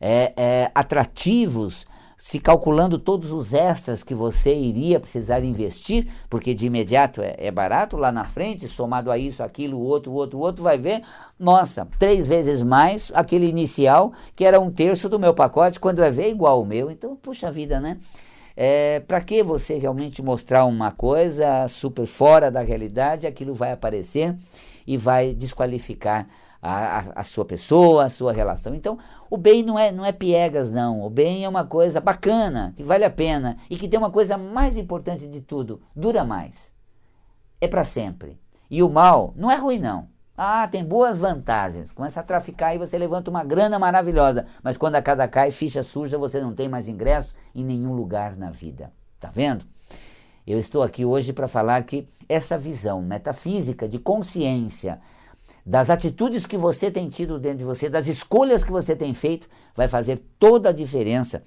é, 0.02 0.34
é, 0.36 0.72
atrativos, 0.74 1.86
se 2.18 2.40
calculando 2.40 2.98
todos 2.98 3.32
os 3.32 3.54
extras 3.54 4.02
que 4.02 4.16
você 4.16 4.54
iria 4.54 5.00
precisar 5.00 5.44
investir, 5.44 6.08
porque 6.28 6.54
de 6.56 6.66
imediato 6.66 7.22
é, 7.22 7.36
é 7.38 7.52
barato, 7.52 7.96
lá 7.96 8.12
na 8.12 8.26
frente, 8.26 8.68
somado 8.68 9.12
a 9.12 9.18
isso, 9.20 9.44
aquilo, 9.44 9.78
o 9.78 9.84
outro, 9.84 10.12
o 10.12 10.16
outro, 10.16 10.40
outro, 10.40 10.64
vai 10.64 10.80
ver, 10.80 11.04
nossa, 11.40 11.88
três 12.00 12.28
vezes 12.28 12.64
mais 12.64 13.12
aquele 13.14 13.48
inicial, 13.48 14.14
que 14.36 14.44
era 14.44 14.60
um 14.60 14.72
terço 14.72 15.08
do 15.08 15.20
meu 15.20 15.34
pacote, 15.34 15.80
quando 15.80 16.00
vai 16.00 16.10
ver 16.10 16.24
é 16.24 16.30
igual 16.30 16.62
o 16.62 16.66
meu. 16.66 16.90
Então, 16.90 17.16
puxa 17.16 17.52
vida, 17.52 17.80
né? 17.80 18.00
É, 18.60 19.02
para 19.02 19.22
que 19.22 19.44
você 19.44 19.78
realmente 19.78 20.20
mostrar 20.24 20.66
uma 20.66 20.90
coisa 20.90 21.68
super 21.68 22.08
fora 22.08 22.50
da 22.50 22.64
realidade, 22.64 23.28
aquilo 23.28 23.54
vai 23.54 23.72
aparecer 23.72 24.36
e 24.88 24.96
vai 24.96 25.36
desqualificar 25.36 26.28
a, 26.62 26.98
a, 26.98 27.00
a, 27.18 27.24
sua 27.24 27.46
pessoa, 27.46 28.06
a 28.06 28.10
sua 28.10 28.32
relação. 28.32 28.74
Então, 28.74 28.98
o 29.30 29.38
bem 29.38 29.62
não 29.62 29.78
é, 29.78 29.92
não 29.92 30.06
é 30.06 30.12
piegas, 30.12 30.72
não. 30.72 31.02
O 31.04 31.10
bem 31.10 31.44
é 31.44 31.50
uma 31.50 31.66
coisa 31.66 32.00
bacana, 32.00 32.74
que 32.76 32.84
vale 32.84 33.04
a 33.04 33.10
pena 33.10 33.58
e 33.70 33.78
que 33.78 33.88
tem 33.88 34.00
uma 34.00 34.10
coisa 34.10 34.38
mais 34.38 34.78
importante 34.78 35.28
de 35.28 35.42
tudo: 35.42 35.82
dura 35.96 36.24
mais. 36.24 36.72
É 37.60 37.68
para 37.68 37.84
sempre. 37.84 38.40
E 38.70 38.82
o 38.82 38.90
mal 38.90 39.34
não 39.36 39.52
é 39.52 39.56
ruim, 39.56 39.80
não. 39.80 40.08
Ah, 40.38 40.68
tem 40.68 40.86
boas 40.86 41.18
vantagens. 41.18 41.92
Começa 41.92 42.20
a 42.20 42.24
traficar 42.24 42.76
e 42.76 42.78
você 42.78 42.96
levanta 42.96 43.32
uma 43.32 43.44
grana 43.44 43.80
maravilhosa. 43.80 44.46
Mas 44.62 44.78
quando 44.78 44.96
a 44.96 45.02
casa 45.02 45.28
cai, 45.28 45.50
ficha 45.50 45.82
suja, 45.82 46.18
você 46.18 46.40
não 46.40 46.54
tem 46.54 46.70
mais 46.70 46.88
ingresso 46.88 47.34
em 47.56 47.64
nenhum 47.64 47.94
lugar 47.94 48.36
na 48.38 48.52
vida. 48.52 48.92
Tá 49.20 49.32
vendo? 49.34 49.66
Eu 50.48 50.58
estou 50.58 50.82
aqui 50.82 51.04
hoje 51.04 51.34
para 51.34 51.46
falar 51.46 51.84
que 51.84 52.08
essa 52.30 52.58
visão 52.58 53.02
metafísica 53.02 53.86
de 53.86 54.00
consciência 54.00 55.02
das 55.66 55.90
atitudes 55.90 56.46
que 56.46 56.56
você 56.56 56.90
tem 56.90 57.10
tido 57.10 57.38
dentro 57.38 57.58
de 57.58 57.64
você, 57.66 57.90
das 57.90 58.08
escolhas 58.08 58.64
que 58.64 58.72
você 58.72 58.96
tem 58.96 59.14
feito, 59.14 59.50
vai 59.76 59.90
fazer 59.90 60.24
toda 60.40 60.70
a 60.70 60.72
diferença 60.72 61.44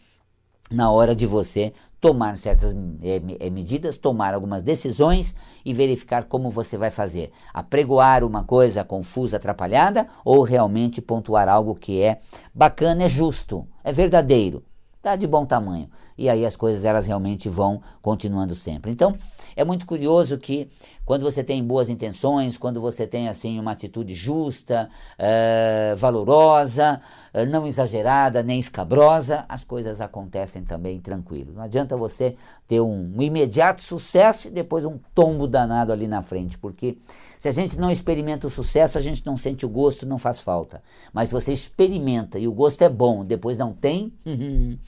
na 0.70 0.90
hora 0.90 1.16
de 1.16 1.26
você 1.26 1.72
tomar 1.98 2.36
certas 2.36 2.76
é, 3.02 3.48
medidas, 3.48 3.96
tomar 3.96 4.34
algumas 4.34 4.62
decisões 4.62 5.34
e 5.64 5.72
verificar 5.72 6.24
como 6.24 6.50
você 6.50 6.76
vai 6.76 6.90
fazer. 6.90 7.32
Apregoar 7.54 8.22
uma 8.22 8.44
coisa 8.44 8.84
confusa, 8.84 9.38
atrapalhada 9.38 10.08
ou 10.22 10.42
realmente 10.42 11.00
pontuar 11.00 11.48
algo 11.48 11.74
que 11.74 12.02
é 12.02 12.18
bacana, 12.54 13.04
é 13.04 13.08
justo, 13.08 13.66
é 13.82 13.92
verdadeiro, 13.92 14.62
está 14.98 15.16
de 15.16 15.26
bom 15.26 15.46
tamanho. 15.46 15.88
E 16.20 16.28
aí 16.28 16.44
as 16.44 16.54
coisas 16.54 16.84
elas 16.84 17.06
realmente 17.06 17.48
vão 17.48 17.80
continuando 18.02 18.54
sempre. 18.54 18.92
Então, 18.92 19.16
é 19.56 19.64
muito 19.64 19.86
curioso 19.86 20.36
que 20.36 20.68
quando 21.02 21.22
você 21.22 21.42
tem 21.42 21.64
boas 21.64 21.88
intenções, 21.88 22.58
quando 22.58 22.78
você 22.78 23.06
tem 23.06 23.26
assim 23.26 23.58
uma 23.58 23.72
atitude 23.72 24.14
justa, 24.14 24.90
uh, 25.18 25.96
valorosa, 25.96 27.00
uh, 27.32 27.46
não 27.46 27.66
exagerada 27.66 28.42
nem 28.42 28.60
escabrosa, 28.60 29.46
as 29.48 29.64
coisas 29.64 29.98
acontecem 29.98 30.62
também 30.62 31.00
tranquilo. 31.00 31.54
Não 31.54 31.62
adianta 31.62 31.96
você 31.96 32.36
ter 32.68 32.82
um, 32.82 33.14
um 33.16 33.22
imediato 33.22 33.82
sucesso 33.82 34.48
e 34.48 34.50
depois 34.50 34.84
um 34.84 34.98
tombo 35.14 35.46
danado 35.46 35.90
ali 35.90 36.06
na 36.06 36.20
frente, 36.20 36.58
porque 36.58 36.98
se 37.38 37.48
a 37.48 37.52
gente 37.52 37.78
não 37.78 37.90
experimenta 37.90 38.46
o 38.46 38.50
sucesso, 38.50 38.98
a 38.98 39.00
gente 39.00 39.24
não 39.24 39.34
sente 39.38 39.64
o 39.64 39.68
gosto, 39.70 40.04
não 40.04 40.18
faz 40.18 40.38
falta. 40.38 40.82
Mas 41.10 41.30
se 41.30 41.34
você 41.34 41.54
experimenta 41.54 42.38
e 42.38 42.46
o 42.46 42.52
gosto 42.52 42.82
é 42.82 42.88
bom, 42.90 43.24
depois 43.24 43.56
não 43.56 43.72
tem, 43.72 44.12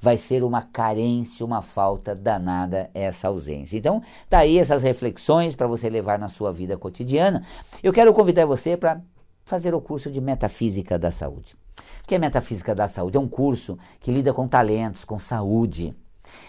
vai 0.00 0.16
ser 0.16 0.44
uma 0.44 0.62
carência, 0.62 1.44
uma 1.44 1.62
falta 1.62 2.14
danada 2.14 2.90
essa 2.94 3.28
ausência. 3.28 3.76
Então, 3.76 4.02
tá 4.28 4.38
aí 4.38 4.58
essas 4.58 4.82
reflexões 4.82 5.54
para 5.54 5.66
você 5.66 5.88
levar 5.88 6.18
na 6.18 6.28
sua 6.28 6.52
vida 6.52 6.76
cotidiana. 6.76 7.44
Eu 7.82 7.92
quero 7.92 8.14
convidar 8.14 8.46
você 8.46 8.76
para 8.76 9.00
fazer 9.44 9.74
o 9.74 9.80
curso 9.80 10.10
de 10.10 10.20
Metafísica 10.20 10.98
da 10.98 11.10
Saúde. 11.10 11.56
O 12.04 12.06
que 12.06 12.14
é 12.14 12.18
Metafísica 12.18 12.74
da 12.74 12.86
Saúde? 12.86 13.16
É 13.16 13.20
um 13.20 13.28
curso 13.28 13.78
que 14.00 14.12
lida 14.12 14.32
com 14.32 14.46
talentos, 14.46 15.04
com 15.04 15.18
saúde. 15.18 15.94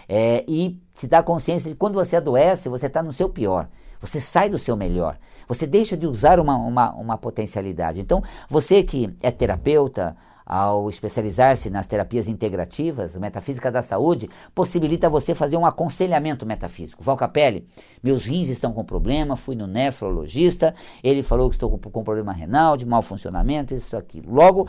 É, 0.08 0.44
e 0.46 0.78
te 0.94 1.06
dá 1.06 1.22
consciência 1.22 1.70
de 1.70 1.76
quando 1.76 1.94
você 1.94 2.16
adoece, 2.16 2.68
você 2.68 2.86
está 2.86 3.02
no 3.02 3.12
seu 3.12 3.28
pior. 3.28 3.68
Você 4.00 4.20
sai 4.20 4.48
do 4.48 4.58
seu 4.58 4.76
melhor. 4.76 5.18
Você 5.46 5.66
deixa 5.66 5.96
de 5.96 6.06
usar 6.06 6.38
uma, 6.40 6.56
uma, 6.56 6.92
uma 6.92 7.18
potencialidade. 7.18 8.00
Então, 8.00 8.22
você 8.48 8.82
que 8.82 9.14
é 9.22 9.30
terapeuta, 9.30 10.16
ao 10.52 10.90
especializar-se 10.90 11.70
nas 11.70 11.86
terapias 11.86 12.26
integrativas, 12.26 13.14
metafísica 13.14 13.70
da 13.70 13.82
saúde 13.82 14.28
possibilita 14.52 15.08
você 15.08 15.32
fazer 15.32 15.56
um 15.56 15.64
aconselhamento 15.64 16.44
metafísico. 16.44 17.04
Val 17.04 17.16
Capelli, 17.16 17.68
meus 18.02 18.26
rins 18.26 18.48
estão 18.48 18.72
com 18.72 18.84
problema, 18.84 19.36
fui 19.36 19.54
no 19.54 19.68
nefrologista, 19.68 20.74
ele 21.04 21.22
falou 21.22 21.48
que 21.48 21.54
estou 21.54 21.70
com, 21.70 21.78
com 21.78 22.02
problema 22.02 22.32
renal, 22.32 22.76
de 22.76 22.84
mau 22.84 23.00
funcionamento, 23.00 23.72
isso, 23.72 23.96
aquilo. 23.96 24.34
Logo, 24.34 24.66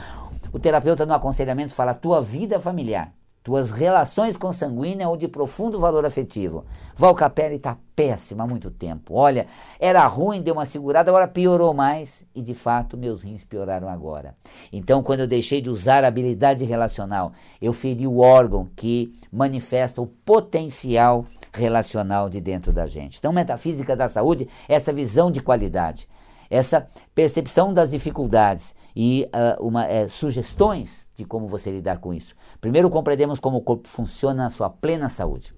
o 0.54 0.60
terapeuta 0.60 1.04
no 1.04 1.16
aconselhamento 1.16 1.74
fala 1.74 1.96
tua 1.96 2.22
vida 2.22 2.60
familiar 2.60 3.12
tuas 3.44 3.72
relações 3.72 4.38
consanguíneas 4.38 5.10
ou 5.10 5.18
de 5.18 5.28
profundo 5.28 5.80
valor 5.80 6.06
afetivo. 6.06 6.64
Val 6.96 7.16
Capelli 7.16 7.56
está 7.56 7.78
péssima 7.96 8.44
há 8.44 8.48
muito 8.48 8.70
tempo. 8.70 9.16
Olha, 9.16 9.48
era 9.80 10.06
ruim, 10.06 10.42
deu 10.42 10.54
uma 10.54 10.66
segurada, 10.66 11.10
agora 11.10 11.28
piorou 11.28 11.74
mais. 11.74 12.24
E 12.36 12.42
de 12.42 12.54
fato, 12.54 12.98
meus 12.98 13.24
rins 13.24 13.44
pioraram 13.44 13.90
agora. 13.90 14.36
Então, 14.72 15.02
quando 15.02 15.22
eu 15.22 15.28
deixei 15.28 15.60
de 15.60 15.70
usar 15.70 16.04
a 16.04 16.08
habilidade 16.08 16.64
relacional, 16.64 17.34
eu 17.60 17.74
feri 17.74 18.06
o 18.06 18.20
órgão 18.20 18.70
que 18.76 19.12
manifesta 19.32 20.02
o 20.02 20.08
potencial 20.08 21.26
relacional 21.52 22.30
de 22.30 22.40
dentro 22.40 22.72
da 22.72 22.86
gente. 22.86 23.18
Então, 23.18 23.34
metafísica 23.34 23.96
da 23.96 24.08
saúde, 24.08 24.48
essa 24.70 24.94
visão 24.94 25.32
de 25.32 25.42
qualidade, 25.42 26.08
essa 26.50 26.86
percepção 27.16 27.74
das 27.74 27.90
dificuldades 27.90 28.76
e 28.96 29.28
uh, 29.28 29.66
uma, 29.66 29.86
é, 29.86 30.08
sugestões 30.08 31.08
de 31.16 31.26
como 31.26 31.48
você 31.48 31.72
lidar 31.72 32.00
com 32.00 32.14
isso. 32.14 32.36
Primeiro 32.60 32.90
compreendemos 32.90 33.40
como 33.40 33.58
o 33.58 33.62
corpo 33.62 33.88
funciona 33.88 34.44
na 34.44 34.50
sua 34.50 34.70
plena 34.70 35.10
saúde. 35.10 35.54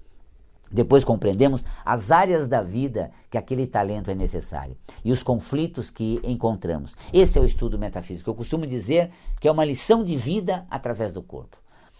Depois 0.70 1.04
compreendemos 1.04 1.64
as 1.84 2.10
áreas 2.10 2.48
da 2.48 2.60
vida 2.60 3.12
que 3.30 3.38
aquele 3.38 3.66
talento 3.66 4.10
é 4.10 4.14
necessário 4.14 4.76
e 5.04 5.12
os 5.12 5.22
conflitos 5.22 5.88
que 5.88 6.20
encontramos. 6.24 6.96
Esse 7.12 7.38
é 7.38 7.40
o 7.40 7.44
estudo 7.44 7.78
metafísico. 7.78 8.28
Eu 8.28 8.34
costumo 8.34 8.66
dizer 8.66 9.10
que 9.40 9.46
é 9.46 9.52
uma 9.52 9.64
lição 9.64 10.02
de 10.02 10.16
vida 10.16 10.66
através 10.68 11.12
do 11.12 11.22
corpo. 11.22 11.58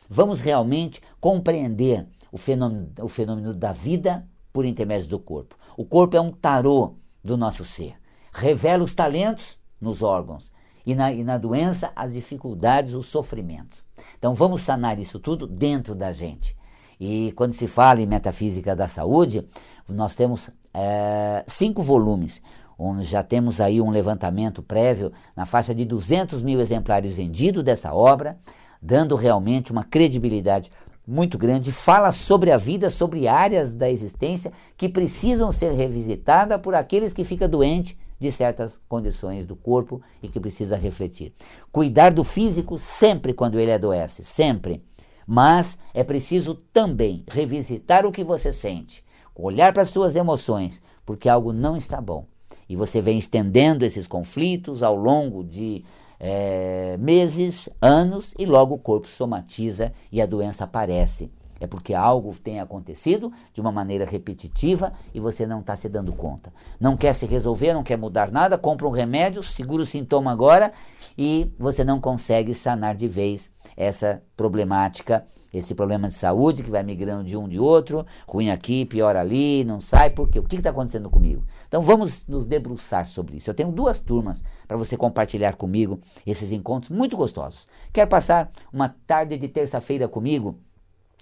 Vamos 0.09 0.41
realmente 0.41 1.01
compreender 1.21 2.07
o 2.33 2.37
fenômeno, 2.37 2.91
o 3.01 3.09
fenômeno 3.09 3.55
da 3.55 3.73
vida 3.73 4.27
por 4.53 4.65
intermédio 4.65 5.09
do 5.09 5.19
corpo. 5.19 5.57
O 5.77 5.85
corpo 5.85 6.17
é 6.17 6.21
um 6.21 6.33
tarô 6.33 6.95
do 7.23 7.37
nosso 7.37 7.65
ser. 7.65 7.95
Revela 8.33 8.83
os 8.83 8.95
talentos 8.95 9.57
nos 9.81 10.03
órgãos 10.03 10.51
e 10.87 10.95
na, 10.95 11.13
e 11.13 11.23
na 11.25 11.39
doença 11.39 11.91
as 11.95 12.13
dificuldades, 12.13 12.95
os 12.95 13.07
sofrimentos. 13.07 13.85
Então 14.19 14.35
vamos 14.35 14.61
sanar 14.61 14.99
isso 14.99 15.19
tudo 15.19 15.47
dentro 15.47 15.95
da 15.95 16.13
gente. 16.13 16.57
E 16.99 17.33
quando 17.33 17.53
se 17.53 17.67
fala 17.67 18.01
em 18.01 18.07
metafísica 18.07 18.75
da 18.75 18.89
saúde, 18.89 19.47
nós 19.89 20.15
temos 20.15 20.51
é, 20.73 21.45
cinco 21.47 21.83
volumes, 21.83 22.41
onde 22.79 23.05
já 23.05 23.23
temos 23.23 23.61
aí 23.61 23.81
um 23.81 23.91
levantamento 23.91 24.63
prévio 24.63 25.13
na 25.37 25.47
faixa 25.47 25.75
de 25.75 25.85
200 25.85 26.43
mil 26.43 26.61
exemplares 26.61 27.13
vendidos 27.13 27.63
dessa 27.63 27.93
obra, 27.93 28.37
dando 28.81 29.15
realmente 29.17 29.73
uma 29.73 29.85
credibilidade 29.85 30.71
muito 31.07 31.37
grande. 31.37 31.71
Fala 31.73 32.13
sobre 32.13 32.51
a 32.51 32.57
vida, 32.57 32.91
sobre 32.91 33.29
áreas 33.29 33.75
da 33.75 33.91
existência 33.91 34.53
que 34.77 34.89
precisam 34.89 35.53
ser 35.53 35.73
revisitadas 35.73 36.61
por 36.61 36.75
aqueles 36.75 37.13
que 37.13 37.25
ficam 37.25 37.49
doentes 37.49 37.97
de 38.25 38.33
certas 38.33 38.81
condições 38.89 39.45
do 39.45 39.55
corpo 39.55 40.01
e 40.23 40.29
que 40.29 40.41
precisa 40.41 40.77
refletir. 40.77 41.35
Cuidar 41.71 42.11
do 42.11 42.25
físico 42.25 42.79
sempre 42.79 43.35
quando 43.35 43.61
ele 43.61 43.71
adoece, 43.71 44.25
sempre. 44.25 44.83
Mas 45.27 45.79
é 45.93 46.03
preciso 46.03 46.55
também 46.55 47.23
revisitar 47.31 48.07
o 48.07 48.13
que 48.13 48.25
você 48.25 48.51
sente, 48.51 49.05
olhar 49.35 49.75
para 49.75 49.83
as 49.83 49.91
suas 49.91 50.17
emoções, 50.17 50.81
porque 51.05 51.29
algo 51.29 51.53
não 51.53 51.77
está 51.77 52.01
bom. 52.01 52.27
E 52.67 52.77
você 52.77 52.99
vem 53.03 53.19
estendendo 53.19 53.85
esses 53.85 54.07
conflitos 54.07 54.83
ao 54.83 54.97
longo 54.97 55.45
de 55.45 55.85
é, 56.19 56.97
meses, 56.99 57.69
anos, 57.81 58.33
e 58.39 58.47
logo 58.47 58.75
o 58.75 58.79
corpo 58.79 59.07
somatiza 59.07 59.93
e 60.11 60.23
a 60.23 60.27
doença 60.27 60.65
aparece. 60.65 61.31
É 61.65 61.67
porque 61.67 61.95
algo 61.95 62.35
tem 62.39 62.61
acontecido 62.61 63.33
de 63.53 63.61
uma 63.61 63.73
maneira 63.73 64.05
repetitiva 64.05 64.93
e 65.15 65.19
você 65.19 65.47
não 65.47 65.61
está 65.61 65.75
se 65.77 65.89
dando 65.89 66.13
conta. 66.13 66.53
Não 66.79 66.95
quer 66.95 67.15
se 67.15 67.25
resolver, 67.25 67.73
não 67.73 67.83
quer 67.83 67.97
mudar 67.97 68.31
nada, 68.31 68.59
compra 68.59 68.87
um 68.87 68.91
remédio, 68.91 69.43
segura 69.43 69.83
o 69.83 69.87
sintoma 69.87 70.31
agora 70.31 70.73
e 71.17 71.51
você 71.59 71.83
não 71.83 71.99
consegue 71.99 72.53
sanar 72.53 72.95
de 72.95 73.09
vez 73.09 73.51
essa 73.77 74.23
problemática, 74.37 75.25
esse 75.55 75.75
problema 75.75 76.09
de 76.09 76.15
saúde 76.15 76.63
que 76.63 76.71
vai 76.71 76.83
migrando 76.83 77.25
de 77.25 77.35
um 77.35 77.49
de 77.49 77.59
outro, 77.59 78.05
ruim 78.29 78.51
aqui, 78.51 78.85
pior 78.85 79.17
ali, 79.17 79.65
não 79.65 79.81
sai, 79.81 80.11
por 80.11 80.29
quê? 80.29 80.39
O 80.39 80.43
que 80.43 80.57
está 80.57 80.69
acontecendo 80.69 81.09
comigo? 81.09 81.45
Então 81.67 81.81
vamos 81.81 82.27
nos 82.27 82.45
debruçar 82.45 83.07
sobre 83.07 83.39
isso. 83.39 83.49
Eu 83.49 83.55
tenho 83.55 83.73
duas 83.73 83.99
turmas 83.99 84.45
para 84.69 84.77
você 84.77 84.99
compartilhar 84.99 85.55
comigo 85.55 85.99
esses 86.27 86.53
encontros 86.53 86.91
muito 86.91 87.17
gostosos. 87.17 87.67
Quer 87.91 88.07
passar 88.07 88.51
uma 88.71 88.95
tarde 89.07 89.39
de 89.39 89.49
terça-feira 89.49 90.07
comigo? 90.07 90.59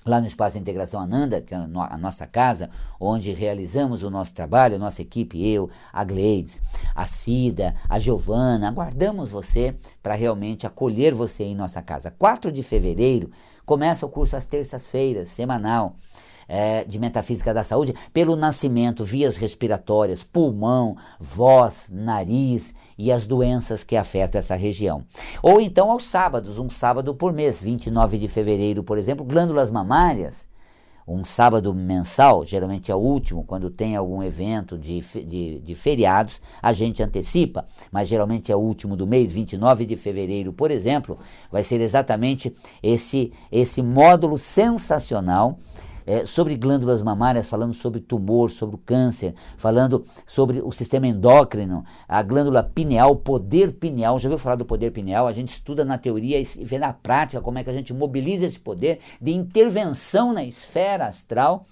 Lá 0.05 0.21
no 0.21 0.27
Espaço 0.27 0.55
de 0.55 0.61
Integração 0.61 1.01
Ananda, 1.01 1.41
que 1.41 1.55
é 1.55 1.57
a 1.57 1.97
nossa 1.99 2.27
casa, 2.27 2.71
onde 2.99 3.33
realizamos 3.33 4.03
o 4.03 4.11
nosso 4.11 4.35
trabalho, 4.35 4.79
nossa 4.79 5.03
equipe, 5.03 5.47
eu, 5.47 5.71
a 5.93 6.05
Gleides, 6.05 6.61
a 6.95 7.07
Cida, 7.07 7.75
a 7.89 7.99
Giovana, 7.99 8.69
aguardamos 8.69 9.31
você 9.31 9.75
para 10.03 10.15
realmente 10.15 10.67
acolher 10.67 11.15
você 11.15 11.45
em 11.45 11.55
nossa 11.55 11.81
casa. 11.81 12.13
4 12.19 12.51
de 12.51 12.63
fevereiro 12.63 13.31
começa 13.65 14.05
o 14.05 14.09
curso 14.09 14.37
às 14.37 14.47
terças-feiras, 14.47 15.29
semanal. 15.29 15.97
É, 16.49 16.85
de 16.85 16.99
metafísica 16.99 17.55
da 17.55 17.65
saúde, 17.65 17.95
pelo 18.13 18.37
nascimento, 18.37 19.05
vias 19.05 19.37
respiratórias, 19.37 20.25
pulmão, 20.25 20.97
voz, 21.19 21.89
nariz, 21.91 22.75
e 23.03 23.11
as 23.11 23.27
doenças 23.27 23.83
que 23.83 23.97
afetam 23.97 24.39
essa 24.39 24.55
região. 24.55 25.05
Ou 25.43 25.61
então 25.61 25.91
aos 25.91 26.05
sábados, 26.05 26.57
um 26.57 26.71
sábado 26.71 27.13
por 27.13 27.33
mês, 27.33 27.59
29 27.59 28.17
de 28.17 28.29
fevereiro, 28.29 28.85
por 28.85 28.97
exemplo, 28.97 29.27
glândulas 29.27 29.69
mamárias, 29.69 30.47
um 31.07 31.25
sábado 31.25 31.75
mensal, 31.75 32.47
geralmente 32.47 32.93
é 32.93 32.95
o 32.95 32.99
último, 32.99 33.43
quando 33.43 33.69
tem 33.71 33.97
algum 33.97 34.23
evento 34.23 34.79
de, 34.79 35.01
de, 35.01 35.59
de, 35.59 35.75
feriados, 35.75 36.41
a 36.63 36.73
gente 36.73 37.03
antecipa, 37.03 37.65
mas 37.91 38.09
geralmente 38.09 38.53
é 38.53 38.57
o 38.57 38.61
último 38.61 38.97
do 38.97 39.05
mês, 39.05 39.33
29 39.33 39.85
de 39.85 39.97
fevereiro, 39.97 40.53
por 40.53 40.71
exemplo, 40.71 41.19
vai 41.51 41.65
ser 41.65 41.81
exatamente 41.81 42.55
esse, 42.81 43.33
esse 43.51 43.83
módulo 43.83 44.39
sensacional 44.39 45.59
é, 46.07 46.25
sobre 46.25 46.57
glândulas 46.57 47.03
mamárias, 47.03 47.49
falando 47.49 47.75
sobre 47.75 48.01
tumor, 48.01 48.51
sobre 48.51 48.77
o 48.77 48.79
câncer, 48.79 49.35
falando 49.57 50.05
sobre 50.27 50.61
o 50.61 50.73
sistema 50.73 51.07
endócrino, 51.07 51.85
a 52.09 52.23
glândula 52.23 52.63
pineal, 52.63 53.13
o 53.13 53.17
poder 53.17 53.73
pineal. 53.73 54.19
Já 54.19 54.29
ouviu 54.29 54.39
falar 54.39 54.57
do 54.57 54.65
poder 54.65 54.91
pineal? 54.91 55.27
A 55.27 55.33
gente 55.33 55.51
estuda 55.51 55.85
na 55.85 55.99
teoria 55.99 56.41
e 56.41 56.45
vê 56.45 56.79
na 56.79 56.93
prática 56.93 57.41
como 57.41 57.59
é 57.59 57.65
que 57.65 57.71
a 57.71 57.75
gente 57.75 57.93
mobiliza 57.93 58.47
esse 58.47 58.61
poder 58.61 59.01
de 59.21 59.33
intervenção 59.33 60.33
na 60.33 60.45
esfera 60.45 61.07
astral 61.07 61.65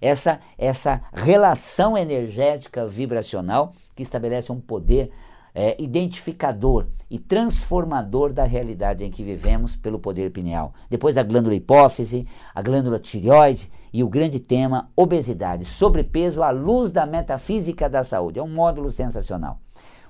essa, 0.00 0.40
essa 0.56 1.02
relação 1.12 1.96
energética 1.96 2.86
vibracional 2.86 3.72
que 3.94 4.02
estabelece 4.02 4.50
um 4.50 4.60
poder 4.60 5.10
é, 5.54 5.80
identificador 5.82 6.86
e 7.10 7.18
transformador 7.18 8.32
da 8.32 8.44
realidade 8.44 9.04
em 9.04 9.10
que 9.10 9.24
vivemos 9.24 9.76
pelo 9.76 9.98
poder 9.98 10.30
pineal. 10.30 10.72
Depois 10.88 11.16
a 11.16 11.22
glândula 11.22 11.54
hipófise, 11.54 12.26
a 12.54 12.62
glândula 12.62 12.98
tireoide 12.98 13.70
e 13.92 14.04
o 14.04 14.08
grande 14.08 14.38
tema 14.38 14.90
obesidade, 14.94 15.64
sobrepeso 15.64 16.42
à 16.42 16.50
luz 16.50 16.90
da 16.90 17.06
metafísica 17.06 17.88
da 17.88 18.04
saúde. 18.04 18.38
É 18.38 18.42
um 18.42 18.48
módulo 18.48 18.90
sensacional. 18.90 19.60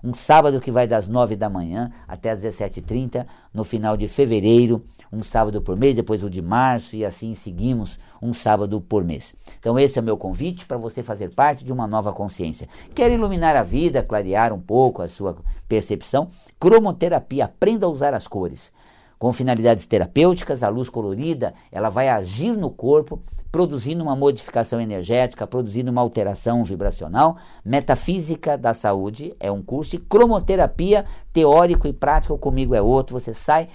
Um 0.03 0.15
sábado 0.15 0.61
que 0.61 0.71
vai 0.71 0.87
das 0.87 1.09
9 1.09 1.37
da 1.37 1.51
manhã 1.51 1.93
até 2.09 2.31
as 2.31 2.43
17h30, 2.43 3.27
no 3.53 3.65
final 3.65 3.97
de 3.97 4.09
fevereiro, 4.09 4.83
um 5.13 5.23
sábado 5.23 5.61
por 5.61 5.77
mês, 5.77 5.97
depois 5.97 6.23
o 6.23 6.31
de 6.31 6.41
março 6.41 6.97
e 6.97 7.05
assim 7.05 7.35
seguimos 7.35 7.99
um 8.23 8.33
sábado 8.33 8.81
por 8.81 9.05
mês. 9.05 9.35
Então 9.59 9.79
esse 9.79 9.99
é 9.99 10.03
o 10.03 10.05
meu 10.05 10.17
convite 10.17 10.67
para 10.67 10.79
você 10.79 11.03
fazer 11.03 11.31
parte 11.35 11.65
de 11.65 11.73
uma 11.73 11.87
nova 11.87 12.13
consciência. 12.13 12.69
Quer 12.95 13.11
iluminar 13.11 13.57
a 13.57 13.63
vida, 13.63 14.03
clarear 14.03 14.53
um 14.53 14.61
pouco 14.61 15.03
a 15.03 15.09
sua 15.09 15.37
percepção? 15.69 16.29
Cromoterapia, 16.59 17.45
aprenda 17.45 17.87
a 17.87 17.91
usar 17.91 18.15
as 18.15 18.27
cores. 18.27 18.73
Com 19.21 19.35
finalidades 19.35 19.85
terapêuticas, 19.85 20.63
a 20.63 20.71
luz 20.71 20.89
colorida, 20.89 21.53
ela 21.71 21.91
vai 21.91 22.09
agir 22.09 22.57
no 22.57 22.71
corpo, 22.71 23.21
produzindo 23.53 24.03
uma 24.03 24.17
modificação 24.17 24.81
energética, 24.81 25.47
produzindo 25.47 25.91
uma 25.91 26.01
alteração 26.01 26.65
vibracional. 26.65 27.37
Metafísica 27.63 28.57
da 28.57 28.73
saúde 28.73 29.37
é 29.39 29.53
um 29.53 29.61
curso 29.61 29.95
e 29.95 29.99
cromoterapia 29.99 31.05
teórico 31.35 31.87
e 31.87 31.93
prático 31.93 32.39
comigo 32.39 32.75
é 32.75 32.81
outro. 32.81 33.21
Você 33.21 33.35
sai 33.35 33.69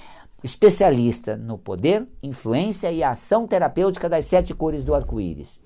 especialista 0.44 1.38
no 1.38 1.60
poder, 1.60 2.08
influência 2.24 2.92
e 2.92 3.04
ação 3.04 3.46
terapêutica 3.46 4.10
das 4.10 4.26
sete 4.26 4.52
cores 4.52 4.84
do 4.84 4.96
arco-íris. 4.96 5.60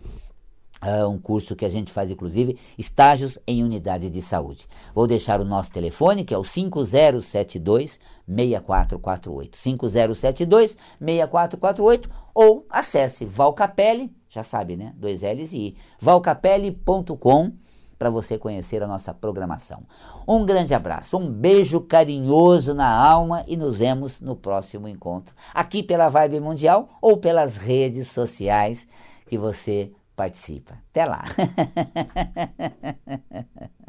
Uh, 0.82 1.10
um 1.10 1.20
curso 1.20 1.58
que 1.58 1.66
a 1.66 1.70
gente 1.70 1.92
faz, 1.92 2.10
inclusive, 2.10 2.58
estágios 2.78 3.38
em 3.46 3.64
unidade 3.64 4.10
de 4.10 4.22
saúde. 4.22 4.66
Vou 4.96 5.06
deixar 5.08 5.42
o 5.42 5.46
nosso 5.46 5.74
telefone, 5.74 6.24
que 6.24 6.34
é 6.34 6.38
o 6.38 6.44
5072 6.44 8.00
6448. 8.26 9.58
5072 9.58 10.78
6448 11.00 12.10
ou 12.34 12.66
acesse 12.70 13.26
Valcapelli, 13.26 14.10
já 14.30 14.44
sabe, 14.44 14.78
né? 14.78 14.94
Dois 14.96 15.22
L's 15.22 15.52
e 15.52 15.58
I. 15.58 15.78
valcapelli.com 16.00 17.52
para 17.98 18.10
você 18.10 18.38
conhecer 18.38 18.82
a 18.82 18.88
nossa 18.88 19.14
programação. 19.14 19.84
Um 20.26 20.46
grande 20.46 20.74
abraço, 20.74 21.18
um 21.18 21.30
beijo 21.30 21.82
carinhoso 21.82 22.74
na 22.74 22.90
alma 22.90 23.44
e 23.46 23.58
nos 23.58 23.78
vemos 23.78 24.22
no 24.22 24.38
próximo 24.38 24.88
encontro, 24.88 25.36
aqui 25.54 25.84
pela 25.84 26.08
Vibe 26.08 26.40
Mundial 26.40 26.88
ou 27.02 27.18
pelas 27.18 27.58
redes 27.58 28.08
sociais 28.08 28.88
que 29.28 29.38
você 29.38 29.92
participa. 30.20 30.74
Até 30.92 31.06
lá! 31.06 31.24